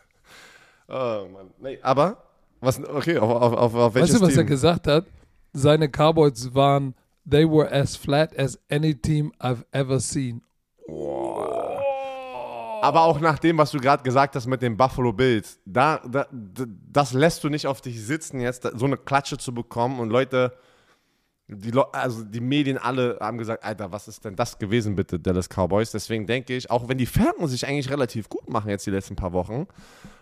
[0.89, 1.51] oh Mann.
[1.61, 2.23] Nee, aber,
[2.61, 4.47] was, okay, auf, auf, auf, auf welches Weißt du, was er Team?
[4.47, 5.07] gesagt hat?
[5.53, 6.95] Seine Cowboys waren,
[7.29, 10.43] they were as flat as any team I've ever seen.
[12.83, 16.27] Aber auch nach dem, was du gerade gesagt hast mit den Buffalo Bills, da, da,
[16.31, 20.01] das lässt du nicht auf dich sitzen, jetzt so eine Klatsche zu bekommen.
[20.01, 20.53] Und Leute,
[21.47, 25.49] Die, also die Medien alle haben gesagt, Alter, was ist denn das gewesen bitte, Dallas
[25.49, 25.91] Cowboys?
[25.91, 29.15] Deswegen denke ich, auch wenn die Falcons sich eigentlich relativ gut machen jetzt die letzten
[29.15, 29.67] paar Wochen,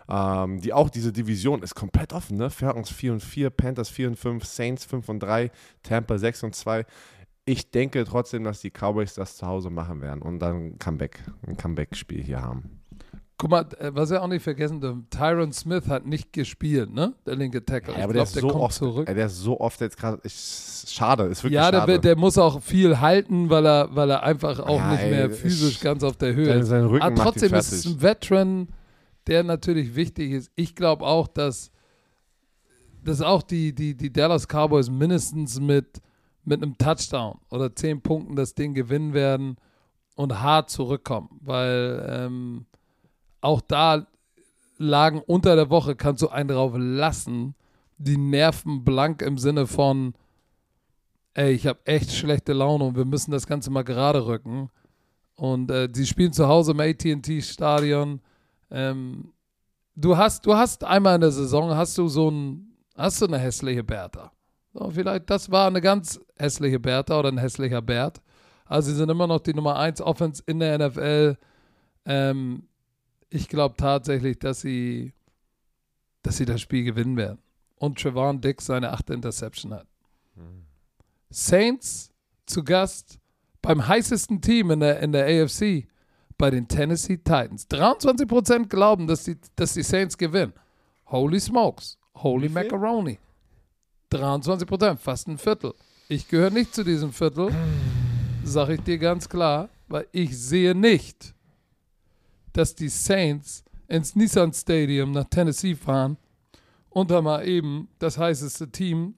[0.09, 2.49] ähm, die auch diese Division ist komplett offen, ne?
[2.49, 5.49] Falcons 4 und 4, Panthers 4 und 5, Saints 5 und 3,
[5.81, 6.85] Tampa 6 und 2.
[7.45, 11.23] Ich denke trotzdem, dass die Cowboys das zu Hause machen werden und dann ein Comeback,
[11.47, 12.82] ein Comeback-Spiel hier haben.
[13.37, 17.13] Guck mal, äh, was wir auch nicht vergessen dürfen, Tyron Smith hat nicht gespielt, ne?
[17.25, 17.97] Der linke Tackle.
[17.97, 19.09] Ja, aber ich der glaube, der so kommt oft, zurück.
[19.09, 21.91] ey, der ist so oft jetzt gerade, ich- schade, ist wirklich Ja, der, schade.
[21.93, 25.09] wird- der muss auch viel halten, weil er, weil er einfach auch Ja, nicht ey,
[25.11, 26.71] mehr ich- physisch ganz auf der Höhe ist.
[26.71, 28.67] Aber ihn trotzdem ist es ein Veteran,
[29.27, 30.51] der natürlich wichtig ist.
[30.55, 31.71] Ich glaube auch, dass,
[33.03, 36.01] dass auch die, die, die Dallas Cowboys mindestens mit,
[36.45, 39.57] mit einem Touchdown oder zehn Punkten das Ding gewinnen werden
[40.15, 41.29] und hart zurückkommen.
[41.41, 42.65] Weil ähm,
[43.43, 44.07] auch da
[44.77, 47.55] lagen unter der Woche, kannst du einen drauf lassen,
[47.97, 50.13] die Nerven blank im Sinne von,
[51.33, 54.69] ey, ich habe echt schlechte Laune und wir müssen das Ganze mal gerade rücken.
[55.35, 58.21] Und äh, sie spielen zu Hause im AT&T-Stadion.
[58.71, 59.33] Ähm,
[59.95, 63.39] du hast, du hast einmal in der Saison hast du so ein, hast du eine
[63.39, 64.31] hässliche Bertha.
[64.73, 68.21] So, vielleicht das war eine ganz hässliche Bertha oder ein hässlicher Bert.
[68.65, 71.37] Also sie sind immer noch die Nummer 1 Offense in der NFL.
[72.05, 72.67] Ähm,
[73.33, 75.13] ich glaube tatsächlich, dass sie,
[76.21, 77.39] dass sie das Spiel gewinnen werden.
[77.75, 79.87] Und Trevon Dix seine achte Interception hat.
[81.29, 82.11] Saints
[82.45, 83.19] zu Gast
[83.61, 85.87] beim heißesten Team in der, in der AFC,
[86.37, 87.67] bei den Tennessee Titans.
[87.69, 90.53] 23% glauben, dass die, dass die Saints gewinnen.
[91.07, 91.97] Holy smokes.
[92.15, 93.17] Holy macaroni.
[94.11, 95.73] 23%, fast ein Viertel.
[96.07, 97.51] Ich gehöre nicht zu diesem Viertel,
[98.43, 101.32] sage ich dir ganz klar, weil ich sehe nicht,
[102.53, 106.17] dass die Saints ins Nissan Stadium nach Tennessee fahren
[106.89, 109.15] und da mal eben das heißeste Team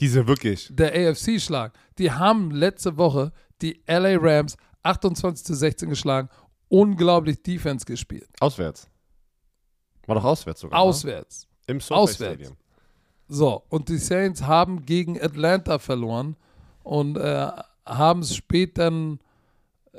[0.00, 0.68] Diese wirklich.
[0.72, 1.72] der AFC schlagen.
[1.98, 3.32] Die haben letzte Woche
[3.62, 6.28] die LA Rams 28 zu 16 geschlagen.
[6.68, 8.28] Unglaublich Defense gespielt.
[8.40, 8.88] Auswärts.
[10.06, 10.78] War doch auswärts sogar.
[10.78, 10.84] ne?
[10.84, 11.46] Auswärts.
[11.66, 12.34] Im SoFi Auswärts.
[12.34, 12.56] Stadium.
[13.28, 16.36] So, und die Saints haben gegen Atlanta verloren
[16.82, 17.48] und äh,
[17.86, 19.18] haben es spät dann
[19.92, 19.98] äh,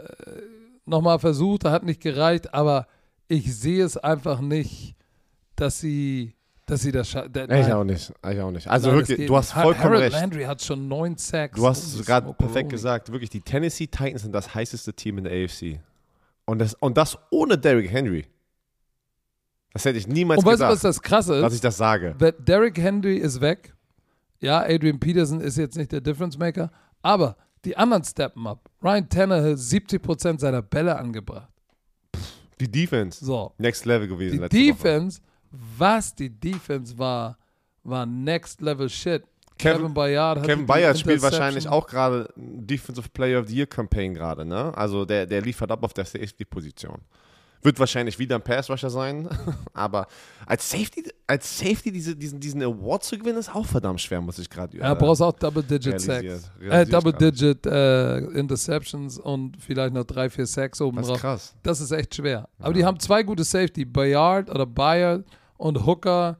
[0.85, 2.87] nochmal versucht, hat nicht gereicht, aber
[3.27, 4.95] ich sehe es einfach nicht,
[5.55, 7.31] dass sie, dass sie das schaffen.
[7.51, 8.13] Ich auch nicht.
[8.31, 8.67] Ich auch nicht.
[8.67, 10.13] Also Nein, wirklich, du hast vollkommen Harold recht.
[10.13, 11.55] Landry hat schon neun Sacks.
[11.57, 13.11] Du hast es gerade perfekt gesagt.
[13.11, 15.79] Wirklich, die Tennessee Titans sind das heißeste Team in der AFC.
[16.45, 18.25] Und das, und das ohne Derrick Henry.
[19.73, 21.41] Das hätte ich niemals Und weißt du, gedacht, was das Krasse ist?
[21.41, 22.15] dass ich das sage.
[22.39, 23.73] Derrick Henry ist weg.
[24.39, 26.71] Ja, Adrian Peterson ist jetzt nicht der Difference Maker,
[27.01, 27.35] aber
[27.65, 28.69] die anderen steppen up.
[28.83, 31.49] Ryan Tannehill 70% seiner Bälle angebracht.
[32.59, 33.23] Die Defense.
[33.25, 33.53] So.
[33.57, 34.33] Next Level gewesen.
[34.33, 34.65] Die letzte Woche.
[34.67, 35.21] Defense,
[35.77, 37.37] was die Defense war,
[37.83, 39.23] war Next Level Shit.
[39.57, 43.65] Kevin- Kevin Bayard hat Kevin Bayard spielt wahrscheinlich auch gerade Defensive Player of the Year
[43.67, 44.75] Campaign gerade, ne?
[44.77, 46.99] Also der, der liefert ab auf der Safety-Position.
[47.65, 49.27] Wird wahrscheinlich wieder ein Pass-Rusher sein,
[49.73, 50.07] aber
[50.45, 54.39] als Safety, als Safety diese, diesen, diesen Award zu gewinnen, ist auch verdammt schwer, muss
[54.39, 56.51] ich gerade Ja, brauchst auch Double-Digit Sacks.
[56.61, 61.21] Äh, Double-Digit äh, Interceptions und vielleicht noch drei, vier Sacks oben Das ist drauf.
[61.21, 61.55] krass.
[61.63, 62.47] Das ist echt schwer.
[62.59, 65.25] Aber die haben zwei gute Safety, Bayard oder Bayard
[65.57, 66.37] und Hooker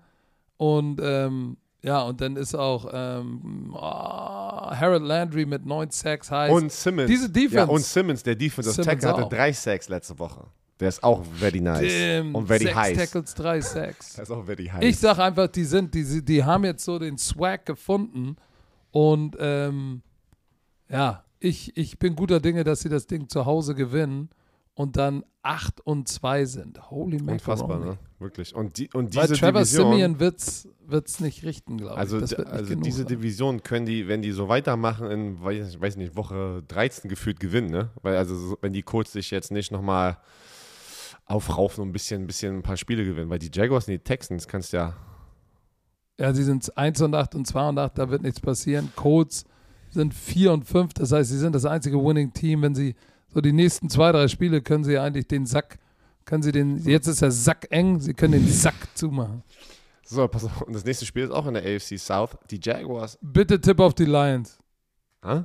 [0.58, 6.52] und ähm, ja, und dann ist auch ähm, ah, Harold Landry mit neun Sacks heißt.
[6.52, 7.08] Und Simmons.
[7.08, 10.46] Diese Defense- Ja, und Simmons, der Defensive Simmons Tackle, hatte drei Sacks letzte Woche.
[10.80, 11.92] Der ist auch very nice.
[11.92, 12.98] Damn, und very sechs heiß.
[12.98, 14.14] Tackles, drei Sacks.
[14.16, 14.84] Der ist auch very heiß.
[14.84, 18.36] Ich sag einfach, die sind, die, die haben jetzt so den Swag gefunden
[18.92, 20.02] und ähm,
[20.90, 24.30] ja, ich, ich bin guter Dinge, dass sie das Ding zu Hause gewinnen
[24.74, 26.90] und dann 8 und 2 sind.
[26.92, 27.98] Holy Unfassbar, ne?
[28.20, 28.54] Wirklich.
[28.54, 32.00] Und, die, und Weil diese Trevor Division, Simeon wird's, wird's nicht richten, glaube ich.
[32.00, 33.08] also, wird also diese sein.
[33.08, 37.70] Division können die, wenn die so weitermachen, in, weiß, weiß nicht, Woche 13 gefühlt gewinnen,
[37.70, 37.92] ne?
[38.02, 40.18] Weil also, so- wenn die Colts sich jetzt nicht nochmal
[41.26, 44.00] aufraufen und ein bisschen, ein bisschen ein paar Spiele gewinnen, weil die Jaguars und die
[44.00, 44.94] Texans kannst ja,
[46.20, 48.92] Ja, sie sind 1 und 8 und 2 und 8, da wird nichts passieren.
[48.96, 49.44] Colts
[49.90, 52.62] sind 4 und 5, das heißt, sie sind das einzige Winning-Team.
[52.62, 52.96] Wenn sie
[53.34, 55.80] so die nächsten zwei, drei Spiele können sie eigentlich den Sack,
[56.26, 59.44] können sie den, jetzt ist der Sack eng, sie können den Sack zumachen.
[60.06, 62.38] so, pass auf, und das nächste Spiel ist auch in der AFC South.
[62.52, 64.58] Die Jaguars, Bitte Tipp auf die Lions.
[65.24, 65.44] hä?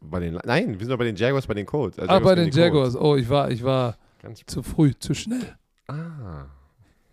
[0.00, 1.98] Bei den, nein, wir sind doch bei den Jaguars, bei den Colts.
[1.98, 2.94] Also Ah, bei gegen den die Colts.
[2.94, 2.96] Jaguars.
[2.96, 5.56] Oh, ich war, ich war Ganz zu früh, zu schnell.
[5.86, 6.46] Ah,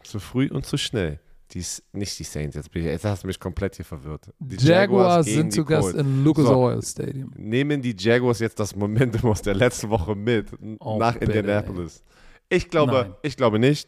[0.03, 1.19] zu früh und zu schnell.
[1.51, 4.33] Die, nicht die Saints, jetzt, bin ich, jetzt hast du mich komplett hier verwirrt.
[4.39, 6.57] Die Jaguars, gegen sind zu Gast im Lucas So.
[6.57, 7.31] Oil Stadium.
[7.37, 10.47] Nehmen die Jaguars jetzt das Momentum aus der letzten Woche mit
[10.79, 12.03] Oh, nach bitte, Indianapolis?
[12.49, 13.15] Ich glaube, Nein.
[13.21, 13.87] ich glaube nicht.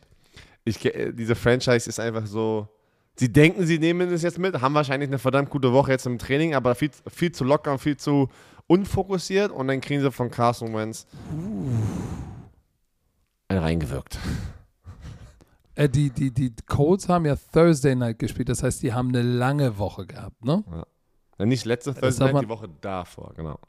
[0.64, 2.68] Ich, diese Franchise ist einfach so
[3.20, 6.20] Sie denken, sie nehmen es jetzt mit, haben wahrscheinlich eine verdammt gute Woche jetzt im
[6.20, 8.30] Training, aber viel, viel zu locker und viel zu
[8.68, 12.37] unfokussiert und dann kriegen sie von Carson Wentz einen
[13.50, 14.18] reingewirkt.
[15.76, 19.22] Äh, die, die, die Colts haben ja Thursday Night gespielt, das heißt, die haben eine
[19.22, 20.64] lange Woche gehabt, ne?
[21.38, 23.60] Ja, nicht letzte Das Thursday Night, man- die Woche davor, genau.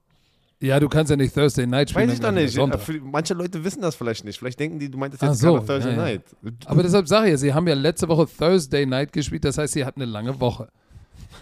[0.61, 2.09] Ja, du kannst ja nicht Thursday Night spielen.
[2.09, 2.83] Weiß ich doch nicht.
[2.83, 4.41] Für- Manche Leute wissen das vielleicht nicht.
[4.41, 6.03] Vielleicht denken die, du meintest jetzt so, gerade Thursday ja, ja.
[6.03, 6.22] Night.
[6.64, 9.74] Aber deshalb sage ich ja, sie haben ja letzte Woche Thursday Night gespielt, das heißt,
[9.74, 10.68] sie hatten eine lange Woche.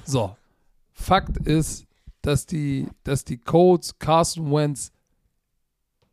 [0.05, 0.37] So,
[0.93, 1.87] Fakt ist,
[2.21, 4.93] dass die, dass die Colts Carson Wentz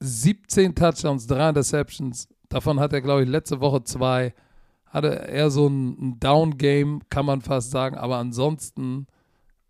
[0.04, 4.34] 17 Touchdowns, 3 Interceptions, davon hat er, glaube ich, letzte Woche zwei,
[4.86, 9.08] hatte er so ein, Down-Game, kann man fast sagen, aber ansonsten,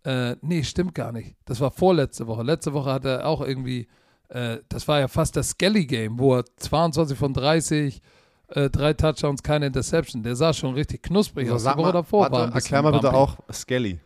[0.04, 1.36] äh, nee, stimmt gar nicht.
[1.44, 2.42] Das war vorletzte Woche.
[2.42, 3.86] Letzte Woche hat er auch irgendwie,
[4.28, 8.02] äh, das war ja fast das Skelly-Game, wo er 22 von 30,
[8.48, 10.22] äh, drei Touchdowns, keine Interception.
[10.22, 11.62] Der sah schon richtig knusprig So, aus.
[11.62, 13.16] Die Woche davor warte, war ein erklär mal bitte bumpy.
[13.16, 14.00] auch Skelly.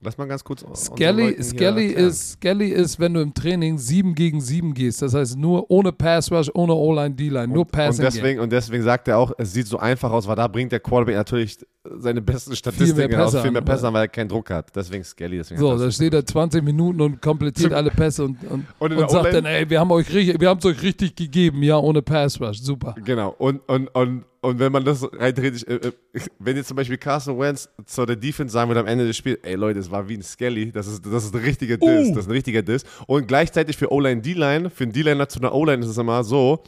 [0.00, 0.64] Lass mal ganz kurz.
[0.74, 5.02] Skelly, Skelly, ist, Skelly ist, wenn du im Training 7 gegen 7 gehst.
[5.02, 8.84] Das heißt nur ohne Pass Rush, ohne O-Line, D-Line, nur Passing und deswegen, und deswegen
[8.84, 11.58] sagt er auch, es sieht so einfach aus, weil da bringt der Quarterback natürlich
[11.96, 14.74] seine besten Statistiken mehr aus, Pässe viel mehr Pässe an, weil er keinen Druck hat.
[14.76, 15.38] Deswegen Skelly.
[15.38, 19.10] Deswegen So, da steht er 20 Minuten und komplettiert alle Pässe und, und, Und und,
[19.10, 22.02] sagt dann, ey, wir haben euch richtig, wir haben es euch richtig gegeben, ja, ohne
[22.02, 22.60] Pass Rush.
[22.60, 22.94] Super.
[23.04, 23.34] Genau.
[23.36, 25.92] Und, und, und, und wenn man das rein theoretisch, äh, äh,
[26.38, 29.38] wenn jetzt zum Beispiel Carson Wentz zu der Defense sagen würde am Ende des Spiels,
[29.42, 32.14] ey Leute, es war wie ein Skelly, das ist, das ist ein richtiger Diss, Uh.
[32.14, 32.84] das ist ein richtiger Diss.
[33.06, 36.62] Und gleichzeitig für O-Line, D-Line, für einen D-Liner zu einer O-Line ist es immer so,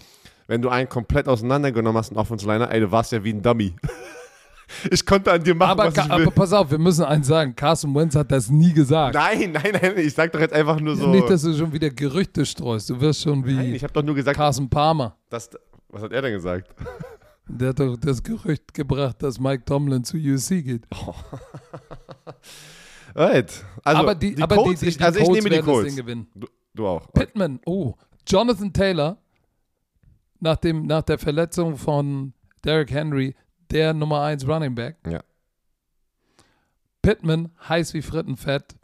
[0.49, 3.73] wenn du einen komplett auseinandergenommen hast, einen Offense-Liner, ey, du warst ja wie ein Dummy.
[4.91, 6.23] ich konnte an dir machen, Aber, was ich will.
[6.23, 9.15] aber pass auf, wir müssen eins sagen, Carson Wentz hat das nie gesagt.
[9.15, 11.07] nein, nein, nein, ich sag doch jetzt einfach nur so.
[11.09, 12.91] Nicht, dass du schon wieder Gerüchte streust.
[12.91, 15.17] Du wirst schon wie nein, ich habe doch nur gesagt, Carson Palmer.
[15.29, 15.51] dass,
[15.89, 16.69] was hat er denn gesagt?
[17.59, 20.87] Der hat doch das Gerücht gebracht, dass Mike Tomlin zu USC geht.
[23.15, 23.65] Right.
[23.83, 25.97] Also, aber die, aber die, Colts, die, ich, die also ich nehme die Colts.
[25.97, 27.13] Du, du auch.
[27.13, 27.95] Pittman, oh,
[28.27, 29.19] Jonathan Taylor,
[30.39, 32.33] nach, dem, nach der Verletzung von
[32.65, 33.35] Derrick Henry,
[33.71, 34.97] der Nummer 1 Running Back.
[35.09, 35.23] Ja.
[37.03, 38.77] Pittman, heiß wie Frittenfett.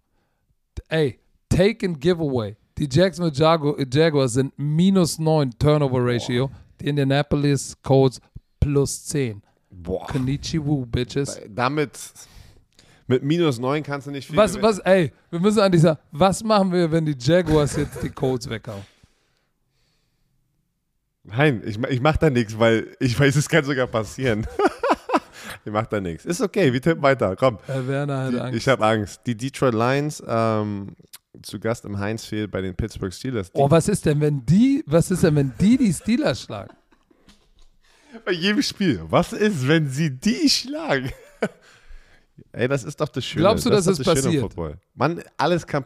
[0.88, 2.56] Ey, take and giveaway.
[2.78, 6.50] Die Jacksonville Jagu Jaguars sind minus 9 Turnover Ratio.
[6.80, 8.20] Die Indianapolis Colts
[8.72, 9.42] plus 10.
[9.70, 10.06] Boah.
[10.06, 11.40] Konnichiwa, Bitches.
[11.48, 11.98] Damit,
[13.06, 14.64] mit minus 9 kannst du nicht viel Was, gewinnen.
[14.68, 18.48] was, ey, wir müssen eigentlich sagen, was machen wir, wenn die Jaguars jetzt die Colts
[18.48, 18.82] weghauen?
[21.24, 24.46] Nein, ich, ich mach da nichts, weil ich weiß, es kann sogar passieren.
[25.64, 26.24] ich mach da nichts.
[26.24, 27.34] Ist okay, wir tippen weiter.
[27.34, 27.58] Komm.
[27.66, 28.56] Herr Werner hat Die, Angst.
[28.56, 29.20] ich habe Angst.
[29.26, 30.94] Die Detroit Lions ähm,
[31.42, 33.50] zu Gast im Heinz Field bei den Pittsburgh Steelers.
[33.50, 36.72] Die, Oh, was ist denn, wenn die, was ist denn, wenn die die Steelers schlagen?
[38.24, 39.02] Bei jedem Spiel.
[39.08, 41.10] Was ist, wenn sie die schlagen?
[42.52, 43.42] Ey, das ist doch das Schöne.
[43.42, 44.54] Glaubst du, das dass ist es das passiert?
[44.94, 45.84] Mann, alles kann.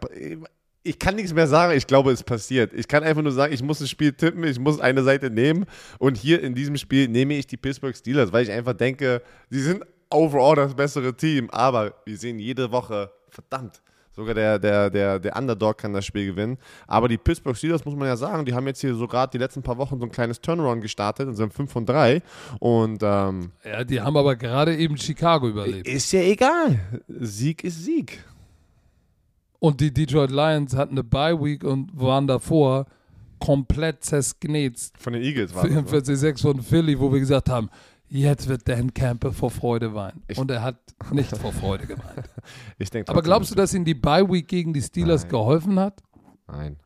[0.83, 1.76] Ich kann nichts mehr sagen.
[1.76, 2.72] Ich glaube, es passiert.
[2.72, 5.66] Ich kann einfach nur sagen, ich muss ein Spiel tippen, ich muss eine Seite nehmen.
[5.99, 9.61] Und hier in diesem Spiel nehme ich die Pittsburgh Steelers, weil ich einfach denke, sie
[9.61, 11.51] sind overall das bessere Team.
[11.51, 13.83] Aber wir sehen jede Woche, verdammt,
[14.21, 16.59] sogar der, der, der, der Underdog kann das Spiel gewinnen.
[16.87, 19.39] Aber die Pittsburgh Steelers, muss man ja sagen, die haben jetzt hier so gerade die
[19.39, 22.23] letzten paar Wochen so ein kleines Turnaround gestartet und sind 5 von 3.
[22.59, 25.89] Und ähm, Ja, die haben aber gerade eben Chicago überlebt.
[25.89, 26.79] ist ja egal.
[27.09, 28.25] Sieg ist Sieg.
[29.59, 32.87] Und die Detroit Lions hatten eine Bye Week und waren davor
[33.41, 34.97] komplett zersknetzt.
[34.99, 35.83] Von den Eagles war das, ne?
[35.83, 37.71] 44-6 von Philly, wo wir gesagt haben,
[38.11, 40.23] jetzt wird Dan Campbell vor Freude weinen.
[40.29, 40.77] Ich- und er hat
[41.13, 42.29] nicht vor Freude geweint.
[42.93, 45.31] Denk Aber glaubst du, dass ihm die Bye Week gegen die Steelers Nein.
[45.31, 46.03] geholfen hat?
[46.49, 46.77] Nein.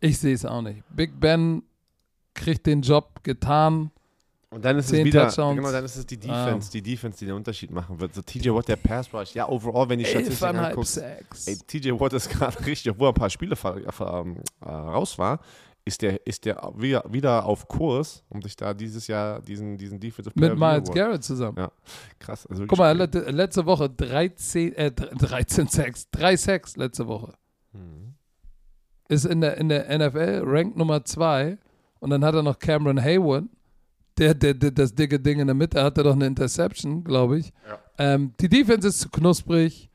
[0.00, 0.82] Ich sehe es auch nicht.
[0.94, 1.62] Big Ben
[2.34, 3.90] kriegt den Job getan.
[4.52, 5.56] Und dann ist es wieder, Touchdowns.
[5.58, 6.44] genau, dann ist es die Ah.
[6.46, 8.14] Defense, die Defense, die den Unterschied machen wird.
[8.14, 12.14] So TJ Watt, der Pass Rush, ja, overall, wenn die Statistik anguckst, ey, TJ Watt
[12.14, 15.38] ist gerade richtig, obwohl er ein paar Spiele ähm, äh, raus war,
[15.90, 19.98] ist der, ist der wieder, wieder auf Kurs, um sich da dieses Jahr diesen, diesen
[19.98, 21.58] Defensive Player Mit Miles Garrett zusammen.
[21.58, 21.72] Ja,
[22.20, 22.46] krass.
[22.46, 27.34] Also Guck mal, letzte Woche 13, äh, 13 Sacks, 3 Sacks letzte Woche.
[27.72, 28.14] Mhm.
[29.08, 31.58] Ist in der, in der NFL Rank Nummer 2
[31.98, 33.46] und dann hat er noch Cameron Hayward,
[34.16, 37.52] der, der, der das dicke Ding in der Mitte hatte doch eine Interception, glaube ich.
[37.66, 37.78] Ja.
[37.98, 39.90] Ähm, die Defense ist zu knusprig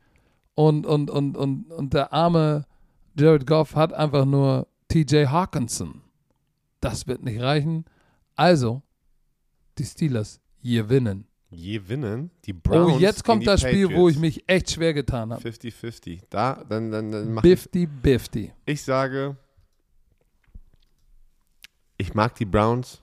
[0.54, 2.66] und, und, und, und, und der arme
[3.18, 6.02] Jared Goff hat einfach nur TJ Hawkinson.
[6.80, 7.84] Das wird nicht reichen.
[8.34, 8.82] Also,
[9.78, 11.26] die Steelers gewinnen.
[11.50, 15.42] gewinnen die Browns Oh, jetzt kommt das Spiel, wo ich mich echt schwer getan habe.
[15.42, 16.22] 50-50.
[16.28, 18.52] Da, dann, dann, dann mach ich, Bifty, Bifty.
[18.64, 19.36] ich sage,
[21.96, 23.00] ich mag die Browns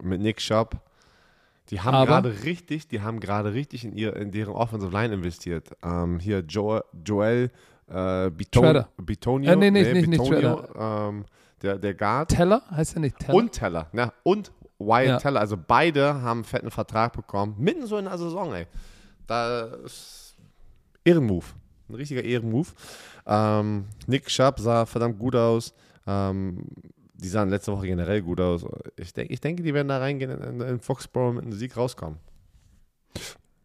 [0.00, 0.80] mit Nick Schaub.
[1.70, 5.70] Die haben gerade richtig, die haben gerade richtig in, ihr, in deren Offensive Line investiert.
[5.82, 7.50] Ähm, hier Joel, Joel
[7.90, 8.84] äh, Biton.
[8.98, 11.24] Bitonio, Äh, nee, nicht- nicht- nicht Bitonio, ähm,
[11.62, 12.62] der, der Guard Teller?
[12.70, 13.34] Heißt er nicht Teller?
[13.34, 14.12] und Teller, ne?
[14.22, 15.16] Und Wyatt Ja.
[15.18, 18.66] Teller, also beide haben einen fetten Vertrag bekommen, mitten so in der Saison, ey.
[19.26, 20.36] Da ist
[21.04, 21.54] Ehrenmove,
[21.88, 22.72] ein richtiger Ehrenmove.
[23.26, 25.74] Ähm, Nick Schapp sah verdammt gut aus.
[26.06, 26.64] Ähm,
[27.14, 28.64] die sahen letzte Woche generell gut aus.
[28.96, 31.76] Ich, denk, ich denke, die werden da reingehen in, in, in Foxborough mit einem Sieg
[31.76, 32.18] rauskommen.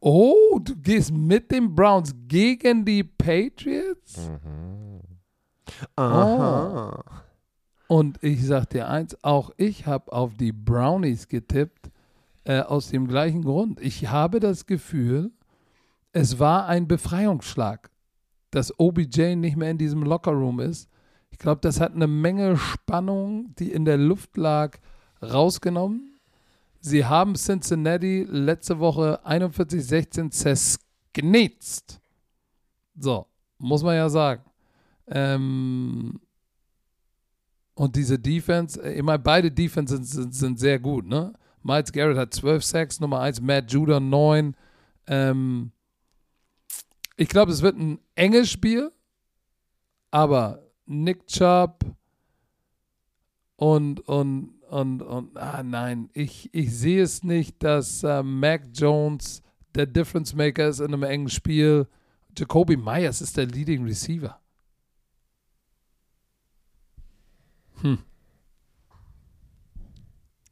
[0.05, 4.17] Oh, du gehst mit den Browns gegen die Patriots?
[4.17, 4.99] Mhm.
[5.95, 7.05] Aha.
[7.87, 11.89] Und ich sag dir eins, auch ich habe auf die Brownies getippt,
[12.43, 13.79] äh, aus dem gleichen Grund.
[13.79, 15.31] Ich habe das Gefühl,
[16.11, 17.89] es war ein Befreiungsschlag,
[18.51, 20.89] dass OBJ nicht mehr in diesem Lockerroom ist.
[21.29, 24.79] Ich glaube, das hat eine Menge Spannung, die in der Luft lag,
[25.21, 26.12] rausgenommen.
[26.85, 32.01] Sie haben Cincinnati letzte Woche 41-16 zersknetzt.
[32.99, 33.25] So,
[33.57, 34.43] muss man ja sagen.
[35.07, 36.19] Ähm,
[37.73, 41.33] und diese Defense, äh, ich meine, beide Defenses sind, sind sehr gut, ne?
[41.61, 44.53] Miles Garrett hat 12 Sacks, Nummer 1, Matt Judah 9.
[45.07, 45.71] Ähm,
[47.15, 48.91] ich glaube, es wird ein enges Spiel,
[50.11, 51.85] aber Nick Chubb
[53.55, 59.43] und, und, und, und, ah nein, ich, ich sehe es nicht, dass äh, Mac Jones
[59.75, 61.87] der Difference Maker ist in einem engen Spiel.
[62.35, 64.39] Jacoby Myers ist der Leading Receiver.
[67.81, 67.99] Hm.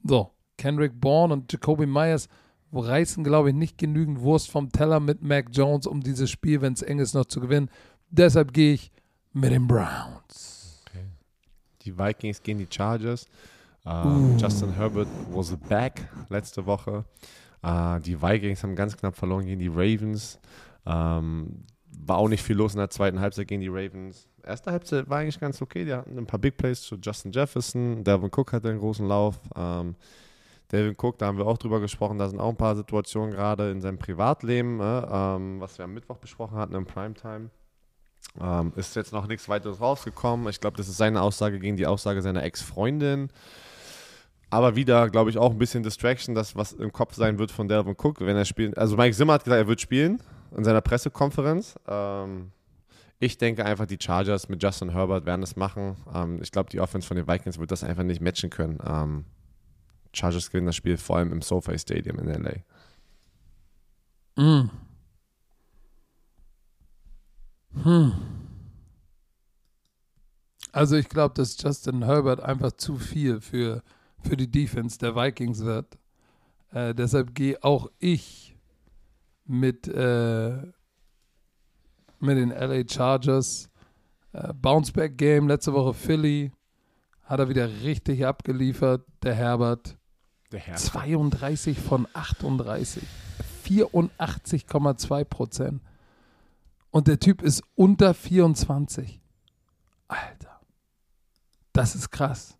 [0.03, 2.29] So, Kendrick Bourne und Jacoby Myers
[2.71, 6.73] reißen, glaube ich, nicht genügend Wurst vom Teller mit Mac Jones, um dieses Spiel, wenn
[6.73, 7.71] es eng ist, noch zu gewinnen.
[8.11, 8.91] Deshalb gehe ich
[9.33, 10.83] mit den Browns.
[11.81, 13.25] Die Vikings gegen die Chargers.
[13.85, 17.05] Ähm, Justin Herbert was back letzte Woche.
[17.63, 20.39] Äh, die Vikings haben ganz knapp verloren gegen die Ravens.
[20.85, 21.65] Ähm,
[22.05, 24.27] war auch nicht viel los in der zweiten Halbzeit gegen die Ravens.
[24.43, 25.85] Erste Halbzeit war eigentlich ganz okay.
[25.85, 28.03] Die hatten ein paar Big Plays zu Justin Jefferson.
[28.03, 29.39] Devin Cook hatte einen großen Lauf.
[29.55, 29.95] Ähm,
[30.71, 32.17] Devin Cook, da haben wir auch drüber gesprochen.
[32.17, 35.93] Da sind auch ein paar Situationen gerade in seinem Privatleben, äh, ähm, was wir am
[35.93, 37.49] Mittwoch besprochen hatten im Primetime.
[38.39, 40.47] Ähm, ist jetzt noch nichts weiteres rausgekommen.
[40.47, 43.29] Ich glaube, das ist seine Aussage gegen die Aussage seiner Ex-Freundin.
[44.51, 47.69] Aber wieder, glaube ich, auch ein bisschen Distraction, das, was im Kopf sein wird von
[47.69, 48.77] Delvin Cook, wenn er spielt.
[48.77, 50.21] Also Mike Zimmer hat gesagt, er wird spielen
[50.55, 51.75] in seiner Pressekonferenz.
[51.87, 52.51] Ähm,
[53.19, 55.95] ich denke einfach, die Chargers mit Justin Herbert werden es machen.
[56.13, 58.77] Ähm, ich glaube, die Offense von den Vikings wird das einfach nicht matchen können.
[58.85, 59.25] Ähm,
[60.13, 62.55] Chargers gewinnen das Spiel vor allem im SoFi Stadium in LA.
[64.35, 64.69] Mm.
[67.83, 68.11] Hm.
[70.73, 73.81] Also ich glaube, dass Justin Herbert einfach zu viel für,
[74.23, 75.97] für die Defense der Vikings wird.
[76.71, 78.55] Äh, deshalb gehe auch ich
[79.45, 80.57] mit, äh,
[82.19, 83.69] mit den LA Chargers.
[84.33, 86.51] Äh, Bounceback Game, letzte Woche Philly.
[87.23, 89.97] Hat er wieder richtig abgeliefert, der Herbert.
[90.51, 90.75] Der Herr.
[90.75, 93.03] 32 von 38.
[93.65, 95.81] 84,2 Prozent.
[96.89, 99.21] Und der Typ ist unter 24.
[100.07, 100.59] Alter.
[101.71, 102.57] Das ist krass.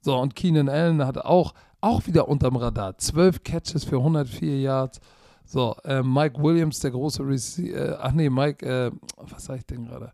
[0.00, 2.98] So, und Keenan Allen hat auch, auch wieder unterm Radar.
[2.98, 5.00] 12 Catches für 104 Yards.
[5.44, 7.76] So, äh, Mike Williams, der große Receiver.
[7.76, 10.12] Äh, ach nee, Mike, äh, was sag ich denn gerade?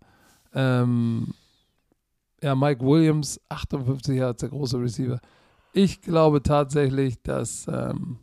[0.55, 1.35] Ähm,
[2.41, 5.21] ja, Mike Williams, 58 Yards, der große Receiver.
[5.73, 8.19] Ich glaube tatsächlich, dass ähm,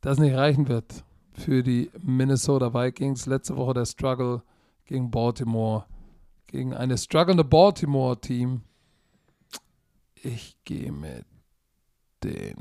[0.00, 3.26] das nicht reichen wird für die Minnesota Vikings.
[3.26, 4.42] Letzte Woche der Struggle
[4.84, 5.84] gegen Baltimore,
[6.46, 8.62] gegen eine strugglende Baltimore-Team.
[10.24, 11.24] Ich gehe mit
[12.22, 12.54] den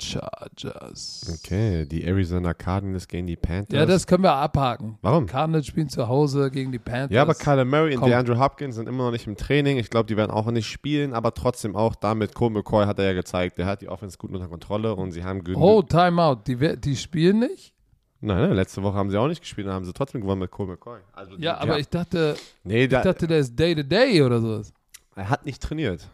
[0.00, 1.40] Chargers.
[1.42, 3.76] Okay, die Arizona Cardinals gegen die Panthers.
[3.76, 4.98] Ja, das können wir abhaken.
[5.02, 5.26] Warum?
[5.26, 7.14] Cardinals spielen zu Hause gegen die Panthers.
[7.14, 8.10] Ja, aber Kyler Murray und Komm.
[8.10, 9.76] DeAndre Hopkins sind immer noch nicht im Training.
[9.78, 13.06] Ich glaube, die werden auch nicht spielen, aber trotzdem auch damit, Cole McCoy hat er
[13.06, 15.62] ja gezeigt, der hat die Offense gut unter Kontrolle und sie haben genug.
[15.62, 16.42] Oh, Timeout.
[16.46, 17.74] Die, die spielen nicht?
[18.20, 20.50] Nein, nein, letzte Woche haben sie auch nicht gespielt, dann haben sie trotzdem gewonnen mit
[20.50, 20.98] Cole McCoy.
[21.12, 22.34] Also, Ja, die- aber ich dachte,
[22.64, 24.72] nee, ich da, dachte, der ist Day-to-Day oder sowas.
[25.14, 26.08] er hat nicht trainiert.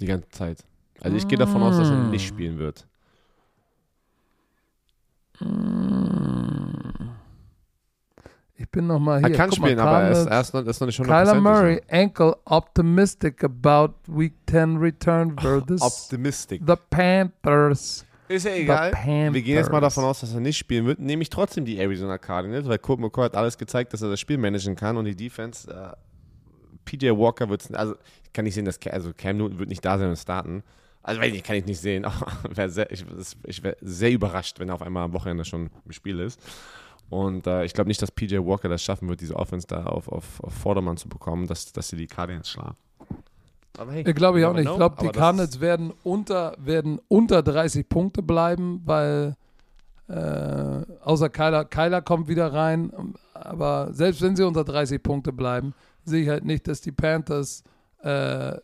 [0.00, 0.64] Die ganze Zeit.
[1.00, 2.10] Also ich gehe davon aus, dass er Mm.
[2.10, 2.86] nicht spielen wird.
[8.58, 9.28] Ich bin noch mal hier.
[9.28, 11.06] Er kann Guck mal, spielen, aber er ist, er ist, noch, ist noch nicht schon
[11.06, 16.62] Kyler Murray, ankle optimistic about Week 10 return versus Optimistic.
[16.66, 18.04] the Panthers.
[18.28, 18.92] Ist ja egal.
[19.32, 20.98] Wir gehen jetzt mal davon aus, dass er nicht spielen wird.
[20.98, 24.18] Nehme ich trotzdem die Arizona Cardinals, weil Colt McCoy hat alles gezeigt, dass er das
[24.18, 25.70] Spiel managen kann und die Defense.
[25.70, 25.92] Äh,
[26.86, 29.84] PJ Walker wird, also ich kann nicht sehen, dass Cam, also Cam Newton wird nicht
[29.84, 30.62] da sein und starten.
[31.02, 32.04] Also, weiß ich, kann ich nicht sehen.
[32.50, 33.04] Wär sehr, ich
[33.44, 36.40] ich wäre sehr überrascht, wenn er auf einmal am Wochenende schon im Spiel ist.
[37.08, 40.08] Und äh, ich glaube nicht, dass PJ Walker das schaffen wird, diese Offense da auf,
[40.08, 42.76] auf, auf Vordermann zu bekommen, dass, dass sie die Cardinals schlagen.
[43.78, 44.68] Aber hey, glaube ich auch nicht.
[44.68, 49.36] Ich glaube, die Cardinals werden unter, werden unter 30 Punkte bleiben, weil
[50.08, 52.92] äh, außer Kyler, Kyler kommt wieder rein.
[53.34, 55.74] Aber selbst wenn sie unter 30 Punkte bleiben,
[56.06, 57.62] sehe ich halt nicht, dass die Panthers
[58.02, 58.56] äh,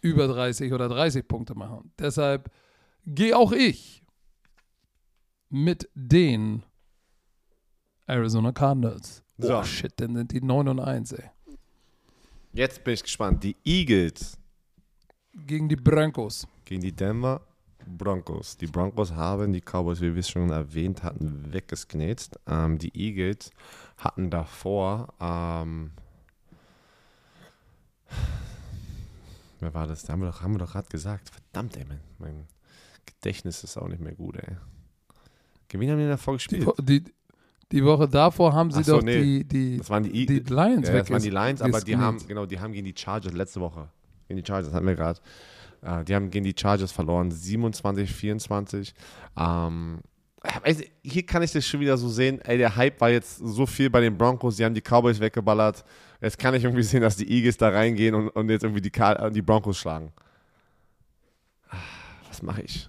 [0.00, 1.90] über 30 oder 30 Punkte machen.
[1.98, 2.50] Deshalb
[3.06, 4.04] gehe auch ich
[5.48, 6.62] mit den
[8.06, 9.22] Arizona Cardinals.
[9.38, 9.58] So.
[9.58, 11.30] Oh shit, dann sind die 9 und 1, ey.
[12.52, 13.42] Jetzt bin ich gespannt.
[13.42, 14.38] Die Eagles.
[15.46, 16.46] Gegen die Broncos.
[16.64, 17.40] Gegen die Denver
[17.86, 18.56] Broncos.
[18.56, 22.38] Die Broncos haben die Cowboys, wie wir es schon erwähnt hatten, weggesknetzt.
[22.46, 23.50] Ähm, die Eagles
[23.98, 25.90] hatten davor, ähm,
[29.60, 30.04] wer war das?
[30.04, 31.30] Da haben wir doch, haben wir doch gerade gesagt.
[31.30, 32.46] Verdammt, ey, mein, mein,
[33.06, 34.56] Gedächtnis ist auch nicht mehr gut, ey.
[35.68, 36.66] Gegen haben die davor gespielt?
[36.80, 37.14] Die, die,
[37.72, 40.88] die Woche davor haben sie so, doch nee, die, die, das waren die, die Lions
[40.88, 43.60] ja, Das waren die Lions, aber die haben, genau, die haben gegen die Chargers letzte
[43.60, 43.88] Woche.
[44.28, 45.20] Gegen die Chargers hatten wir gerade.
[45.82, 48.94] Äh, die haben gegen die Chargers verloren, 27, 24.
[49.38, 50.00] Ähm,
[50.62, 53.66] also hier kann ich das schon wieder so sehen, ey, der Hype war jetzt so
[53.66, 55.84] viel bei den Broncos, die haben die Cowboys weggeballert.
[56.24, 58.90] Jetzt kann ich irgendwie sehen, dass die Eagles da reingehen und, und jetzt irgendwie die,
[58.90, 60.10] die Broncos schlagen.
[61.68, 61.76] Ah,
[62.28, 62.88] was mache ich?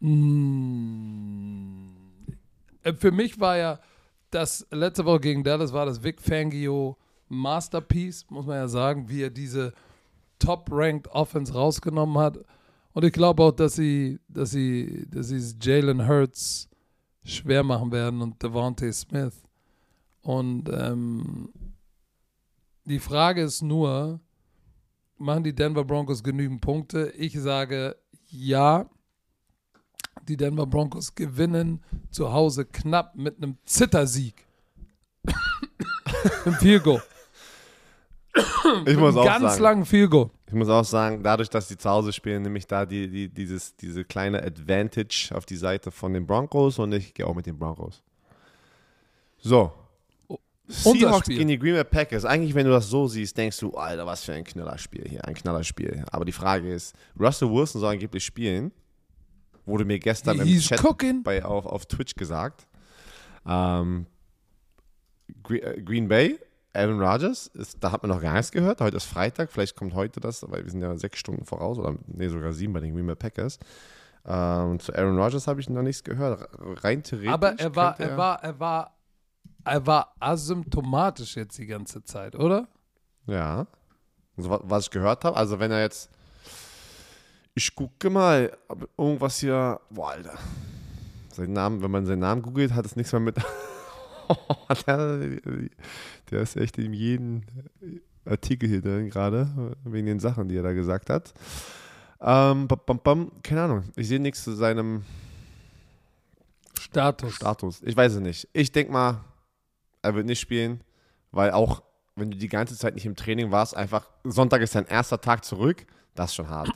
[0.00, 1.90] Mm.
[2.84, 3.78] Äh, für mich war ja
[4.30, 6.96] das letzte Woche gegen Dallas war das Vic Fangio
[7.28, 9.74] Masterpiece, muss man ja sagen, wie er diese
[10.38, 12.38] top-ranked Offense rausgenommen hat.
[12.94, 16.70] Und ich glaube auch, dass sie, dass sie, dass sie Jalen Hurts
[17.24, 19.34] schwer machen werden und Devontae Smith.
[20.22, 21.50] Und ähm,
[22.84, 24.20] die Frage ist nur,
[25.18, 27.12] machen die Denver Broncos genügend Punkte?
[27.16, 27.96] Ich sage
[28.28, 28.88] ja.
[30.28, 34.46] Die Denver Broncos gewinnen zu Hause knapp mit einem Zittersieg.
[36.44, 37.02] Im Field Goal.
[38.86, 40.30] Ich muss auch ganz sagen, langen Field Goal.
[40.46, 43.28] Ich muss auch sagen, dadurch, dass sie zu Hause spielen, nehme ich da die, die,
[43.28, 47.46] dieses, diese kleine Advantage auf die Seite von den Broncos und ich gehe auch mit
[47.46, 48.02] den Broncos.
[49.38, 49.72] So.
[50.72, 52.24] Seahawks gegen die Green Bay Packers.
[52.24, 55.34] Eigentlich, wenn du das so siehst, denkst du, Alter, was für ein Knallerspiel hier, ein
[55.34, 56.04] Knallerspiel.
[56.10, 58.72] Aber die Frage ist, Russell Wilson soll angeblich spielen.
[59.64, 62.66] Wurde mir gestern He's im Chat bei, auf, auf Twitch gesagt.
[63.46, 64.06] Ähm,
[65.48, 66.38] äh, Green Bay
[66.74, 68.80] Aaron Rodgers, ist, da hat man noch gar nichts gehört.
[68.80, 71.96] Heute ist Freitag, vielleicht kommt heute das, weil wir sind ja sechs Stunden voraus oder
[72.06, 73.58] nee, sogar sieben bei den Green Bay Packers.
[74.24, 76.48] Ähm, zu Aaron Rodgers habe ich noch nichts gehört.
[76.82, 77.32] Rein theoretisch.
[77.32, 78.94] Aber er war, er, er war, er war,
[79.64, 82.68] er war asymptomatisch jetzt die ganze Zeit, oder?
[83.26, 83.66] Ja.
[84.36, 86.10] Also, was ich gehört habe, also wenn er jetzt.
[87.54, 88.56] Ich gucke mal,
[88.96, 89.80] irgendwas hier.
[89.90, 90.38] Boah, Alter.
[91.32, 93.36] Sein Namen, wenn man seinen Namen googelt, hat es nichts mehr mit
[94.86, 95.18] der,
[96.30, 97.42] der ist echt in jedem
[98.24, 101.32] Artikel hier drin gerade, wegen den Sachen, die er da gesagt hat.
[102.20, 105.04] Ähm, bam, bam, keine Ahnung, ich sehe nichts zu seinem
[106.78, 107.34] Status.
[107.34, 107.82] Status.
[107.82, 108.48] Ich weiß es nicht.
[108.52, 109.24] Ich denke mal,
[110.02, 110.82] er wird nicht spielen,
[111.30, 111.82] weil auch
[112.14, 115.44] wenn du die ganze Zeit nicht im Training warst, einfach Sonntag ist dein erster Tag
[115.44, 116.70] zurück, das ist schon hart.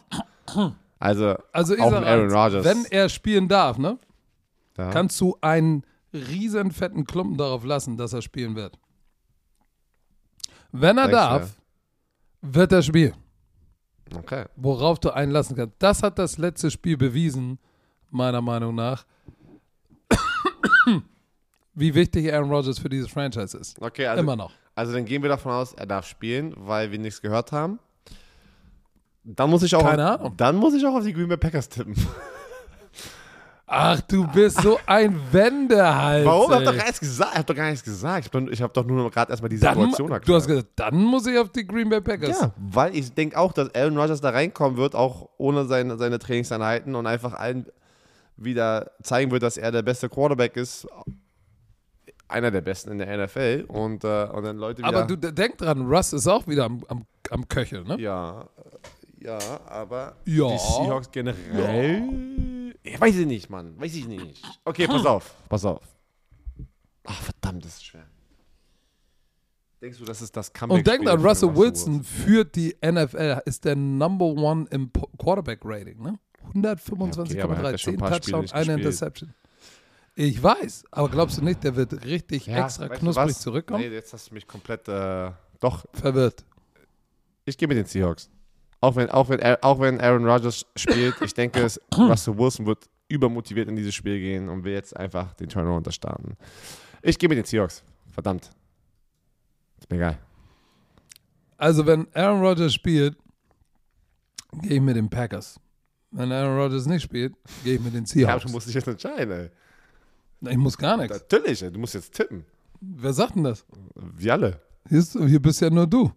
[0.98, 2.64] Also, also auch Aaron Rodgers.
[2.64, 3.98] Wenn er spielen darf, ne?
[4.78, 4.90] Ja.
[4.90, 8.78] Kannst du einen riesen fetten Klumpen darauf lassen, dass er spielen wird.
[10.72, 11.56] Wenn er Denkst darf,
[12.40, 13.14] du, wird er spielen.
[14.14, 14.44] Okay.
[14.56, 15.74] Worauf du einlassen kannst.
[15.78, 17.58] Das hat das letzte Spiel bewiesen,
[18.10, 19.04] meiner Meinung nach,
[21.76, 23.80] wie wichtig Aaron Rodgers für dieses Franchise ist.
[23.80, 24.50] Okay, also, Immer noch.
[24.74, 27.78] Also dann gehen wir davon aus, er darf spielen, weil wir nichts gehört haben.
[29.22, 30.34] Dann muss ich auch, Keine Ahnung.
[30.36, 31.94] Dann muss ich auch auf die Green Bay Packers tippen.
[33.68, 36.24] Ach, du bist so ein Wendehals.
[36.24, 36.52] Warum?
[36.52, 37.32] Ich hab doch gar nichts gesagt.
[37.32, 38.30] Ich hab doch gar nichts gesagt.
[38.50, 40.28] Ich habe doch nur gerade erstmal die Situation erklärt.
[40.28, 42.40] Du hast gesagt, dann muss ich auf die Green Bay Packers.
[42.40, 46.20] Ja, weil ich denke auch, dass Aaron Rodgers da reinkommen wird, auch ohne seine, seine
[46.20, 47.66] Trainingseinheiten und einfach allen
[48.36, 50.86] wieder zeigen wird, dass er der beste Quarterback ist.
[52.28, 53.64] Einer der besten in der NFL.
[53.68, 54.88] Und, äh, und dann Leute wieder.
[54.88, 58.00] Aber du denk dran, Russ ist auch wieder am, am, am Köcheln, ne?
[58.00, 58.48] Ja.
[59.18, 60.48] Ja, aber ja.
[60.48, 62.00] die Seahawks generell.
[62.00, 62.56] Ja
[62.86, 63.78] ich weiß ich nicht, Mann.
[63.78, 64.44] Weiß ich nicht.
[64.64, 65.34] Okay, pass auf.
[65.48, 65.82] Pass auf.
[67.04, 68.06] Ach, verdammt, das ist schwer.
[69.80, 70.78] Denkst du, das ist das Comeback?
[70.78, 76.18] Und denk an Russell Wilson führt die NFL, ist der Number One im Quarterback-Rating, ne?
[76.54, 79.34] 125,3, okay, 10 Touchdowns, eine Interception.
[80.18, 83.80] Ich weiß, aber glaubst du nicht, der wird richtig ja, extra knusprig zurückkommen?
[83.82, 85.84] Nee, jetzt hast du mich komplett, äh, doch.
[85.92, 86.42] Verwirrt.
[87.44, 88.30] Ich gehe mit den Seahawks.
[88.80, 92.88] Auch wenn, auch wenn, auch wenn Aaron Rodgers spielt, ich denke, es, Russell Wilson wird
[93.08, 96.36] übermotiviert in dieses Spiel gehen und will jetzt einfach den Turnaround starten.
[97.02, 97.84] Ich gehe mit den Seahawks.
[98.10, 98.50] Verdammt.
[99.78, 100.18] Ist mir egal.
[101.58, 103.18] Also, wenn Aaron Rodgers spielt,
[104.62, 105.60] gehe ich mit den Packers.
[106.10, 108.44] Wenn Aaron Rodgers nicht spielt, gehe ich mit den Ja, Seahawks.
[108.46, 109.50] du musst dich jetzt entscheiden, ey.
[110.40, 111.16] Ich muss gar nichts.
[111.30, 112.44] Natürlich, du musst jetzt tippen.
[112.80, 113.64] Wer sagt denn das?
[113.94, 114.60] Wir alle.
[114.88, 116.12] Hier, ist, hier bist ja nur du.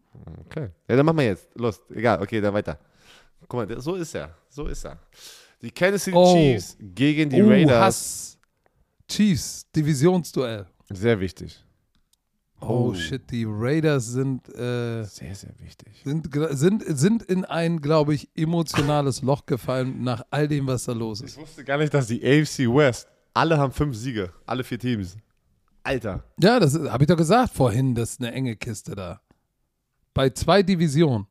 [0.46, 0.70] Okay.
[0.88, 1.48] Ja, dann machen wir jetzt.
[1.56, 1.82] Los.
[1.94, 2.78] Egal, okay, dann weiter.
[3.48, 4.36] Guck mal, so ist er.
[4.50, 5.00] So ist er.
[5.62, 6.34] Die Kansas City Oh.
[6.36, 7.82] Chiefs gegen die oh, Raiders.
[7.82, 8.38] Hass.
[9.08, 10.68] Chiefs, Divisionsduell.
[10.90, 11.64] Sehr wichtig.
[12.62, 12.94] Oh, Oh.
[12.94, 16.02] shit, die Raiders sind, äh, Sehr, sehr wichtig.
[16.04, 20.92] sind, sind, sind in ein, glaube ich, emotionales Loch gefallen nach all dem, was da
[20.92, 21.38] los Ich ist.
[21.38, 23.08] wusste gar nicht, dass die AFC West,
[23.40, 24.32] alle haben fünf Siege.
[24.46, 25.18] Alle vier Teams.
[25.84, 26.24] Alter.
[26.42, 29.22] Ja, das habe ich doch gesagt vorhin, das ist eine enge Kiste da.
[30.14, 31.26] Bei zwei Divisionen.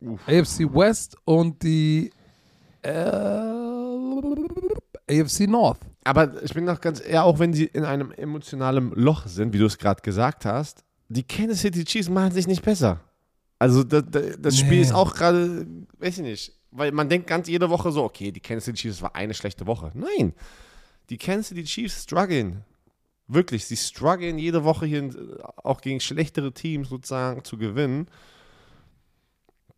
[0.00, 0.20] Uff.
[0.28, 2.10] AFC West und die
[2.82, 2.90] äh,
[5.10, 5.80] AFC North.
[6.04, 9.58] Aber ich bin noch ganz, ja, auch wenn sie in einem emotionalen Loch sind, wie
[9.58, 13.00] du es gerade gesagt hast, die Kansas City Chiefs machen sich nicht besser.
[13.58, 14.04] Also das,
[14.38, 14.82] das Spiel Nee.
[14.82, 15.66] ist auch gerade,
[15.98, 19.02] weiß ich nicht, weil man denkt ganz jede Woche so, okay, die Kansas City Chiefs
[19.02, 19.90] war eine schlechte Woche.
[19.94, 20.32] Nein,
[21.10, 22.64] die Kansas City Chiefs strugglen.
[23.26, 25.10] Wirklich, sie strugglen jede Woche hier
[25.56, 28.08] auch gegen schlechtere Teams sozusagen zu gewinnen.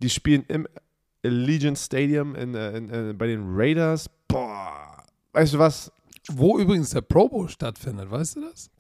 [0.01, 0.69] Die spielen im
[1.25, 4.09] Allegiant Stadium in, äh, in, äh, bei den Raiders.
[4.29, 5.93] Boah, weißt du was?
[6.31, 8.71] Wo übrigens der Pro Bowl stattfindet, weißt du das?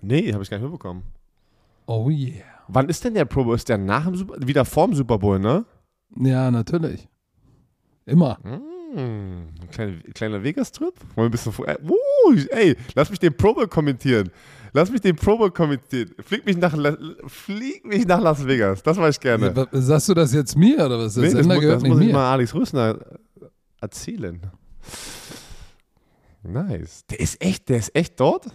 [0.00, 1.04] Nee, habe ich gar nicht mitbekommen.
[1.86, 2.44] Oh yeah.
[2.68, 3.54] Wann ist denn der Pro Bowl?
[3.54, 5.64] Ist der nach dem Super wieder vorm Super Bowl, ne?
[6.16, 7.08] Ja, natürlich.
[8.04, 8.38] Immer.
[8.42, 8.62] Hm,
[8.96, 10.94] ein kleiner, kleiner Vegas-Trip?
[11.00, 11.66] Wollen wir ein bisschen vor.
[11.68, 14.30] Uh, ey, lass mich den Pro Bowl kommentieren.
[14.72, 16.10] Lass mich den Pro Bowl kommentieren.
[16.24, 16.74] Flieg mich nach,
[17.26, 18.82] flieg mich nach Las Vegas.
[18.82, 19.52] Das mache ich gerne.
[19.54, 21.14] Ja, Sagst du das jetzt mir oder was?
[21.14, 22.12] Der nee, das, mu das muss ich mir.
[22.12, 22.98] mal Alex Rüssner
[23.80, 24.40] erzählen.
[26.42, 27.04] Nice.
[27.10, 28.46] Der ist echt, der ist echt dort?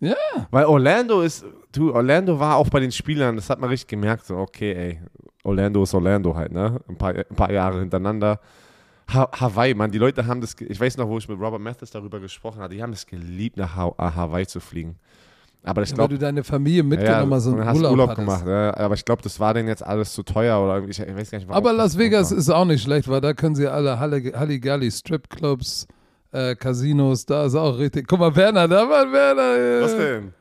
[0.00, 0.16] Ja.
[0.50, 4.26] Weil Orlando ist, du, Orlando war auch bei den Spielern, das hat man richtig gemerkt,
[4.26, 5.00] so, okay, ey,
[5.44, 6.80] Orlando ist Orlando halt, ne?
[6.88, 8.40] Ein paar, ein paar Jahre hintereinander.
[9.12, 11.90] Ha Hawaii, Mann, die Leute haben das, ich weiß noch, wo ich mit Robert Mathis
[11.90, 14.96] darüber gesprochen habe, die haben es geliebt, nach ha äh, Hawaii zu fliegen.
[15.62, 18.14] Aber ich Ja, weil glaube, du deine Familie mitgenommen hast und und hast Urlaub, Urlaub
[18.16, 18.72] gemacht, ne?
[18.76, 21.30] aber ich glaube, das war denen jetzt alles zu teuer oder irgendwie, ich, ich weiß
[21.30, 22.38] gar nicht, Aber Las Vegas war.
[22.38, 25.86] ist auch nicht schlecht, weil da können sie alle Halligalli, Stripclubs,
[26.32, 28.06] äh, Casinos, da ist auch richtig.
[28.08, 29.56] Guck mal, Werner, da war Werner.
[29.56, 30.34] Äh, Was denn?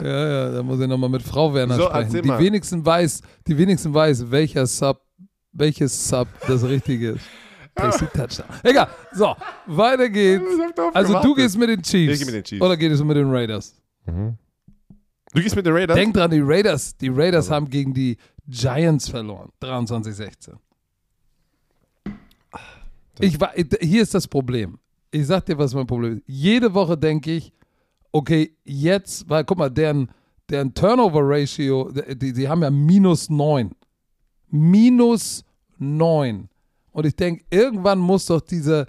[0.00, 2.22] Ja, ja, da muss ich nochmal mit Frau Werner So, sprechen.
[2.22, 5.00] Die wenigsten weiß, die wenigsten weiß, welcher Sub,
[5.52, 7.26] welches Sub das richtige ist.
[7.74, 8.46] Tasty Touchdown.
[8.62, 8.88] Egal.
[9.12, 9.34] So,
[9.66, 10.44] weiter geht's.
[10.92, 12.14] Also du gehst mit den Chiefs.
[12.14, 12.62] Ich geh mit den Chiefs.
[12.62, 13.74] Oder gehst du mit den Raiders?
[14.06, 15.96] Du gehst mit den Raiders?
[15.96, 17.54] Denk dran, die Raiders, die Raiders Also.
[17.54, 18.16] haben gegen die
[18.46, 19.50] Giants verloren.
[19.62, 20.54] 23-16.
[23.20, 24.78] Ich war, hier ist das Problem.
[25.10, 26.22] Ich sag dir, was mein Problem ist.
[26.26, 27.52] Jede Woche denke ich,
[28.10, 30.10] okay, jetzt, weil guck mal, deren,
[30.50, 33.70] deren Turnover-Ratio, die, die haben ja minus 9.
[34.48, 35.44] Minus
[35.78, 36.48] 9.
[36.92, 38.86] Und ich denke, irgendwann muss doch diese,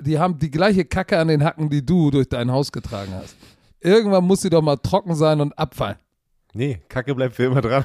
[0.00, 3.36] die haben die gleiche Kacke an den Hacken, die du durch dein Haus getragen hast.
[3.80, 5.96] Irgendwann muss sie doch mal trocken sein und abfallen.
[6.52, 7.84] Nee, Kacke bleibt für immer dran.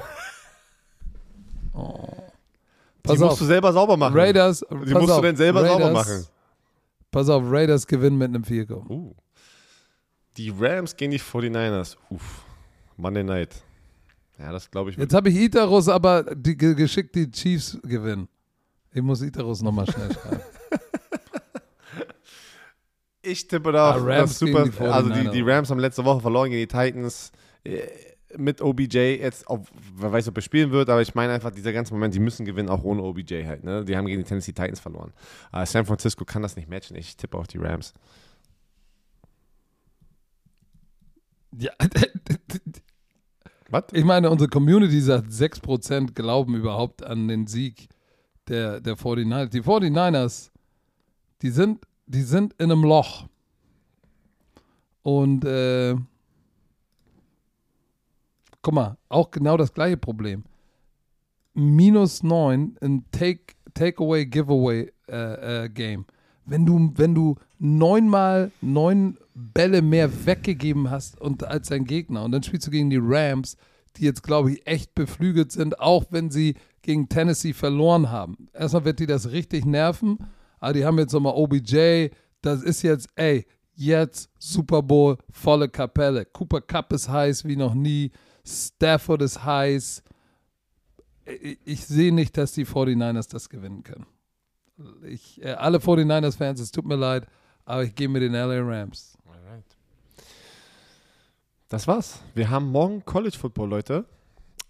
[1.74, 1.78] Die
[3.02, 4.16] Pass musst auf, du selber sauber machen.
[4.18, 6.26] Raiders, Die musst auf, du dann selber sauber Raiders- machen.
[7.10, 8.84] Pass auf, Raiders gewinnen mit einem Goal.
[8.88, 9.14] Uh.
[10.36, 11.96] Die Rams gegen die 49ers.
[12.10, 12.44] Uff.
[12.96, 13.56] Monday Night.
[14.38, 14.96] Ja, das glaube ich.
[14.96, 18.28] Jetzt habe ich Itarus, aber die, ge- geschickt die Chiefs gewinnen.
[18.92, 20.40] Ich muss Itarus nochmal schnell schreiben.
[23.22, 24.64] Ich tippe da Ah, auf Rams das Super.
[24.66, 25.30] die also die, 49ers.
[25.32, 27.32] die Rams haben letzte Woche verloren gegen die Titans.
[27.64, 27.82] Äh,
[28.38, 29.66] Mit OBJ jetzt, ob,
[29.96, 32.46] wer weiß, ob er spielen wird, aber ich meine einfach, dieser ganze Moment, die müssen
[32.46, 33.62] gewinnen, auch ohne OBJ halt.
[33.62, 33.84] Ne?
[33.84, 35.12] Die haben gegen die Tennessee Titans verloren.
[35.52, 36.96] Aber San Francisco kann das nicht matchen.
[36.96, 37.92] Ich tippe auf die Rams.
[41.58, 41.72] ja,
[43.68, 43.84] Was?
[43.92, 47.88] ich meine, unsere Community sagt, 6% glauben überhaupt an den Sieg
[48.48, 49.48] der, der 49ers.
[49.48, 50.50] Die 49ers,
[51.42, 53.26] die sind, die sind in einem Loch.
[55.02, 55.96] Und äh,
[58.62, 60.44] guck mal, auch genau das gleiche Problem.
[61.54, 66.04] Minus 9 in Take, Takeaway Giveaway äh, äh, Game.
[66.44, 72.32] Wenn du, wenn du neunmal neun Bälle mehr weggegeben hast und als dein Gegner und
[72.32, 73.56] dann spielst du gegen die Rams,
[73.96, 78.48] die jetzt, glaube ich, echt beflügelt sind, auch wenn sie gegen Tennessee verloren haben.
[78.52, 80.18] Erstmal wird die das richtig nerven,
[80.58, 82.08] aber die haben jetzt nochmal OBJ,
[82.42, 86.24] das ist jetzt, ey, jetzt Super Bowl, volle Kapelle.
[86.24, 88.10] Cooper Cup ist heiß wie noch nie,
[88.46, 90.02] Stafford ist heiß.
[91.64, 94.06] ich, sehe nicht, dass die 49ers das gewinnen können.
[95.06, 97.26] Ich, äh, alle 49ers-Fans, es tut mir leid,
[97.64, 99.18] aber ich gehe mit den LA Rams.
[101.70, 102.18] Das war's.
[102.34, 104.04] Wir haben morgen College Football, Leute.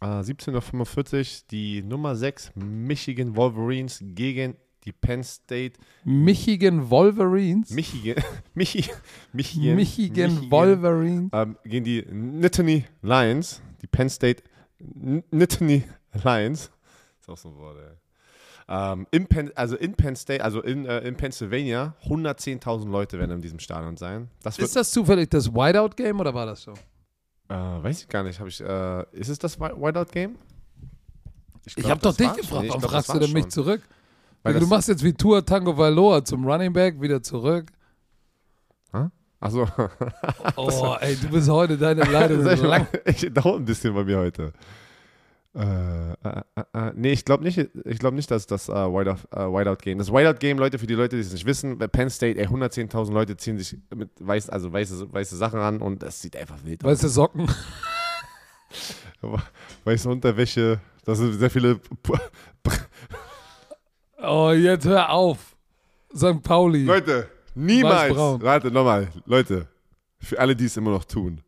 [0.00, 7.70] Äh, 17.45 Uhr die Nummer 6 Michigan Wolverines gegen die Penn State Michigan Wolverines.
[7.70, 8.22] Michigan,
[8.54, 8.86] Michi,
[9.32, 11.30] Michigan, Michigan, Wolverines.
[11.34, 14.42] ähm, gegen die Nittany Lions, die Penn State
[14.78, 15.84] Nittany
[16.24, 16.70] Lions.
[17.20, 17.96] Ist auch so ein Wort, ey.
[18.72, 23.32] Ähm, in Penn, also in Penn State, also in, äh, in Pennsylvania, 110.000 Leute werden
[23.32, 24.30] in diesem Stadion sein.
[24.44, 26.74] Das Ist das zufällig das Whiteout-Game oder war das so?
[27.50, 30.36] Äh, weiß ich gar nicht, ich, äh, ist es das Whi- Whiteout-Game?
[31.66, 33.50] Ich glaub, habe doch dich gefragt, ich warum glaub, fragst du denn mich schon.
[33.50, 33.82] zurück?
[34.42, 37.66] Weil du machst jetzt wie Tour Tango Valoa zum Running Back, wieder zurück.
[39.42, 39.66] Achso,
[40.56, 44.52] Oh, ey, du bist heute deine Leitung ich ich dauert ein bisschen bei mir heute.
[45.52, 49.72] Äh, äh, äh, äh, nee, ich glaube nicht, ich glaube nicht, dass das äh, Whiteout,
[49.72, 49.98] äh, Game.
[49.98, 52.46] Das Whiteout Game, Leute, für die Leute, die es nicht wissen, bei Penn State, ey,
[52.46, 56.64] 110.000 Leute ziehen sich mit weiß, also weiße, weiße Sachen an und das sieht einfach
[56.64, 56.90] wild aus.
[56.92, 57.50] Weißt du, Socken?
[59.84, 61.80] Weiße Unterwäsche, das sind sehr viele.
[64.22, 65.56] Oh, jetzt hör auf.
[66.14, 66.42] St.
[66.42, 66.84] Pauli.
[66.84, 68.14] Leute, niemals.
[68.14, 69.66] Warte, nochmal, Leute,
[70.18, 71.40] für alle, die es immer noch tun,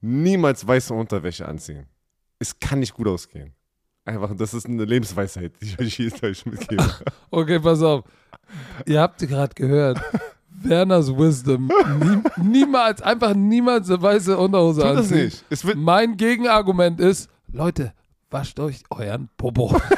[0.00, 1.86] niemals weiße Unterwäsche anziehen.
[2.40, 3.52] Es kann nicht gut ausgehen.
[4.04, 6.82] Einfach, das ist eine Lebensweisheit, die ich euch hier euch mitgebe.
[7.30, 8.04] Okay, pass auf.
[8.86, 10.00] Ihr habt gerade gehört.
[10.48, 11.70] Werners Wisdom.
[12.00, 15.24] Nie, niemals, einfach niemals eine weiße Unterhose Tut das anziehen.
[15.26, 15.44] nicht.
[15.50, 17.92] Es wird, Mein Gegenargument ist, Leute,
[18.30, 19.78] wascht euch euren Popo.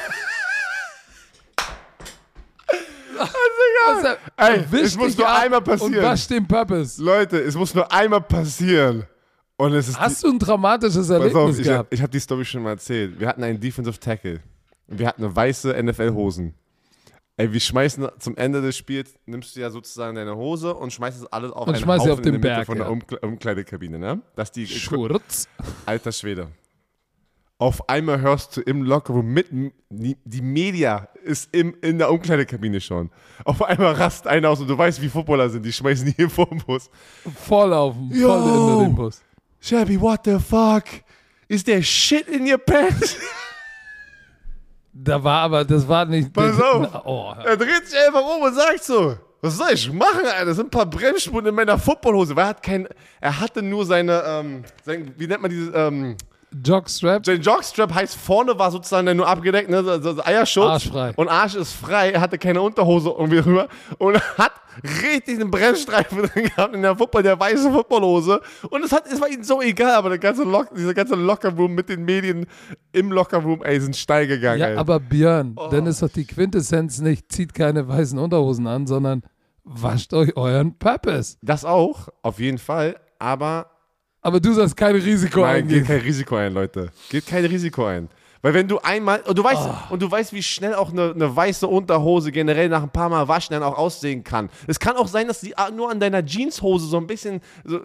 [3.88, 6.04] Also, Ey, es muss nur einmal Und passieren.
[6.04, 7.02] wasch den Purpose.
[7.02, 9.04] Leute, es muss nur einmal passieren.
[9.70, 9.98] Es.
[9.98, 10.38] Hast du ein
[11.08, 11.94] pass Erlebnis auf, ich, gehabt?
[11.94, 13.20] ich habe die Story schon mal erzählt.
[13.20, 14.40] Wir hatten einen Defensive Tackle.
[14.88, 16.54] Und wir hatten eine weiße NFL-Hosen.
[17.36, 21.22] Ey, wir schmeißen zum Ende des Spiels, nimmst du ja sozusagen deine Hose und schmeißt
[21.22, 22.76] das alles auf Und einen schmeißt sie Haufen auf den in der Mitte Berg, von
[22.76, 22.92] der ja.
[22.92, 24.20] Umkle Umkleidekabine, ne?
[24.36, 25.48] Dass die Schurz.
[25.86, 26.48] Alter Schwede.
[27.56, 32.80] Auf einmal hörst du im Lockerroom mitten, die, die Media ist im, in der Umkleidekabine
[32.80, 33.10] schon.
[33.44, 36.46] Auf einmal rast einer aus und du weißt, wie Footballer sind, die schmeißen hier vor
[36.46, 36.90] den Bus.
[37.46, 38.10] Volllaufen.
[38.10, 38.28] Yo.
[38.28, 39.22] Voll hinter den Bus.
[39.62, 40.84] Shelby, what the fuck?
[41.48, 43.16] Is there shit in your pants?
[44.92, 46.32] Da war aber, das war nicht.
[46.32, 47.02] Pass auf.
[47.06, 50.44] Oh, Er dreht sich einfach um und sagt so, was soll ich machen, Alter?
[50.46, 52.36] Das sind ein paar Bremsspuren in meiner Footballhose.
[52.36, 52.86] Weil er hat kein,
[53.20, 56.16] er hatte nur seine, ähm, sein, wie nennt man dieses, ähm,
[56.64, 57.24] Jockstrap.
[57.24, 60.66] sein Jockstrap heißt vorne war sozusagen nur abgedeckt, ne, so, so, so Eierschutz.
[60.66, 61.12] Arschfrei.
[61.16, 64.52] Und Arsch ist frei, er hatte keine Unterhose irgendwie rüber und hat
[65.02, 68.40] richtig einen Bremsstreifen drin gehabt in der Football, der weiße Footballhose.
[68.70, 71.74] Und es, hat, es war ihm so egal, aber der ganze Lock, dieser ganze Lockerroom
[71.74, 72.46] mit den Medien
[72.92, 74.76] im Lockerroom, ey, sind steil gegangen, Ja, ey.
[74.76, 75.68] aber Björn, Oh.
[75.68, 79.22] dann ist doch die Quintessenz nicht, zieht keine weißen Unterhosen an, sondern
[79.64, 81.36] wascht euch euren Purpose.
[81.42, 83.66] Das auch, auf jeden Fall, aber
[84.22, 85.86] Aber du sollst kein Risiko Nein, geht eingehen.
[85.86, 86.90] kein Risiko ein, Leute.
[87.10, 88.08] Geht kein Risiko ein.
[88.42, 89.84] Weil wenn du einmal, und du weißt, Ah.
[89.90, 93.28] und du weißt, wie schnell auch eine, eine weiße Unterhose generell nach ein paar Mal
[93.28, 94.50] waschen dann auch aussehen kann.
[94.66, 97.78] Es kann auch sein, dass sie nur an deiner Jeanshose so ein bisschen so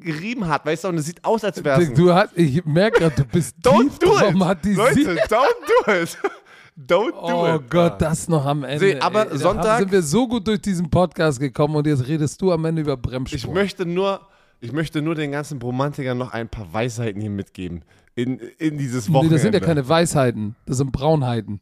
[0.00, 1.92] gerieben hat, weißt du, und es sieht aus, als wäre es.
[1.94, 4.34] Du hast, ich merke gerade, du bist Don't do it!
[4.76, 6.18] Leute, don't do it!
[6.88, 7.70] Don't do Oh it!
[7.70, 8.78] Gott, das noch am Ende.
[8.78, 9.36] Seh, aber ey.
[9.38, 12.80] Sonntag- sind wir so gut durch diesen Podcast gekommen und jetzt redest du am Ende
[12.80, 13.54] über Ich Bremsspuren.
[13.54, 14.20] möchte nur,
[14.62, 17.84] ich möchte nur den ganzen Bromantikern noch ein paar Weisheiten hier mitgeben.
[18.14, 19.34] In, in dieses nee, Wochenende.
[19.34, 21.60] das sind ja keine Weisheiten, das sind Braunheiten.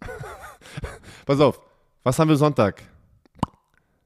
[1.26, 1.60] Pass auf,
[2.02, 2.82] was haben wir Sonntag?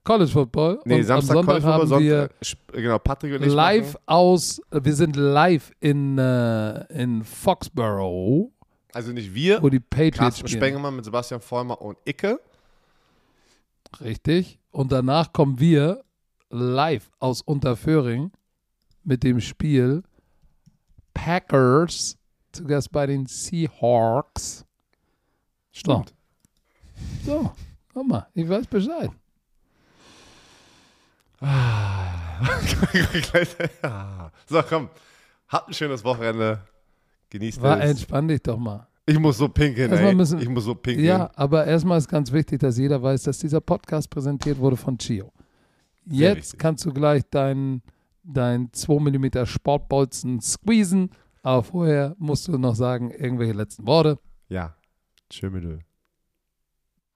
[0.05, 0.81] College Football.
[0.85, 3.95] Nee, und Samstag am Sonntag College haben Football, wir Sonntag, genau, Patrick und ich live
[3.95, 4.03] machen.
[4.07, 8.53] aus, wir sind live in, äh, in Foxborough,
[8.93, 10.63] Also nicht wir, wo die Patriots Carsten spielen.
[10.63, 12.39] Spengemann mit Sebastian Vollmer und Icke.
[14.01, 14.61] Richtig.
[14.71, 16.05] Und danach kommen wir
[16.51, 18.31] live aus Unterföhring
[19.05, 20.03] mit dem Spiel
[21.13, 22.17] Packers
[22.53, 24.65] zu Gast bei den Seahawks.
[25.73, 26.05] So.
[27.25, 27.53] So,
[27.93, 29.11] guck mal, ich weiß Bescheid.
[34.49, 34.89] so, komm.
[35.49, 36.61] Habt ein schönes Wochenende.
[37.31, 37.91] Genießt War es.
[37.91, 38.87] entspann dich doch mal.
[39.07, 40.15] Ich muss so pinkeln, ey.
[40.15, 41.05] müssen- ich muss so pinkeln.
[41.07, 44.97] Ja, aber erstmal ist ganz wichtig, dass jeder weiß, dass dieser Podcast präsentiert wurde von
[44.97, 45.31] Chio.
[46.07, 47.83] Jetzt kannst du gleich dein,
[48.25, 51.11] dein 2 mm Sportbolzen squeezen,
[51.43, 54.19] aber vorher musst du noch sagen, irgendwelche letzten Worte.
[54.49, 54.77] Ja.
[55.31, 55.85] Tschö mit.